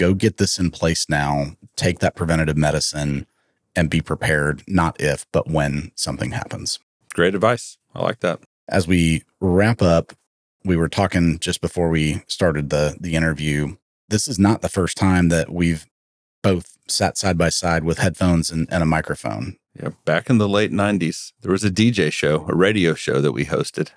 [0.00, 3.26] go get this in place now, take that preventative medicine
[3.76, 6.78] and be prepared, not if, but when something happens.
[7.12, 7.76] Great advice.
[7.94, 8.40] I like that.
[8.66, 10.14] As we wrap up,
[10.64, 13.76] we were talking just before we started the the interview.
[14.08, 15.86] This is not the first time that we've
[16.42, 19.56] both sat side by side with headphones and, and a microphone.
[19.80, 23.32] Yeah, back in the late 90s, there was a DJ show, a radio show that
[23.32, 23.90] we hosted.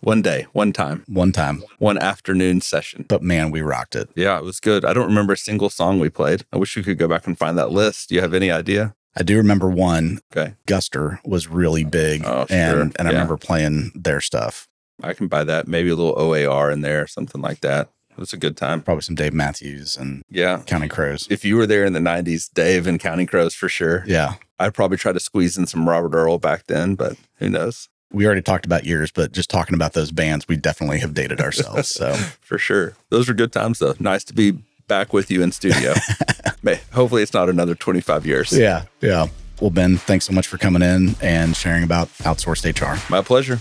[0.00, 3.06] One day, one time, one time, one afternoon session.
[3.08, 4.08] But man, we rocked it.
[4.14, 4.84] Yeah, it was good.
[4.84, 6.44] I don't remember a single song we played.
[6.52, 8.08] I wish we could go back and find that list.
[8.08, 8.94] Do you have any idea?
[9.16, 10.20] I do remember one.
[10.30, 10.54] Okay.
[10.66, 12.22] Guster was really big.
[12.24, 12.80] Oh, sure.
[12.82, 14.68] And, and I remember playing their stuff.
[15.02, 15.66] I can buy that.
[15.66, 17.90] Maybe a little OAR in there, something like that.
[18.10, 18.82] It was a good time.
[18.82, 21.26] Probably some Dave Matthews and yeah, Counting Crows.
[21.30, 24.04] If you were there in the 90s, Dave and Counting Crows for sure.
[24.06, 24.34] Yeah.
[24.58, 27.90] I'd probably try to squeeze in some Robert Earl back then, but who knows?
[28.16, 31.38] We already talked about years, but just talking about those bands, we definitely have dated
[31.38, 31.88] ourselves.
[31.88, 33.94] So for sure, those were good times, though.
[34.00, 34.58] Nice to be
[34.88, 35.92] back with you in studio.
[36.94, 38.56] Hopefully, it's not another twenty five years.
[38.56, 39.26] Yeah, yeah.
[39.60, 42.98] Well, Ben, thanks so much for coming in and sharing about outsourced HR.
[43.12, 43.58] My pleasure.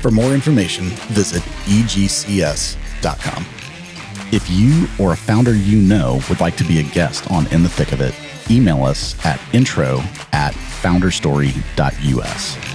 [0.00, 3.46] For more information, visit egcs.com.
[4.32, 7.62] If you or a founder you know would like to be a guest on In
[7.62, 8.14] the Thick of It,
[8.50, 10.02] email us at intro
[10.32, 12.71] at founderstory.us.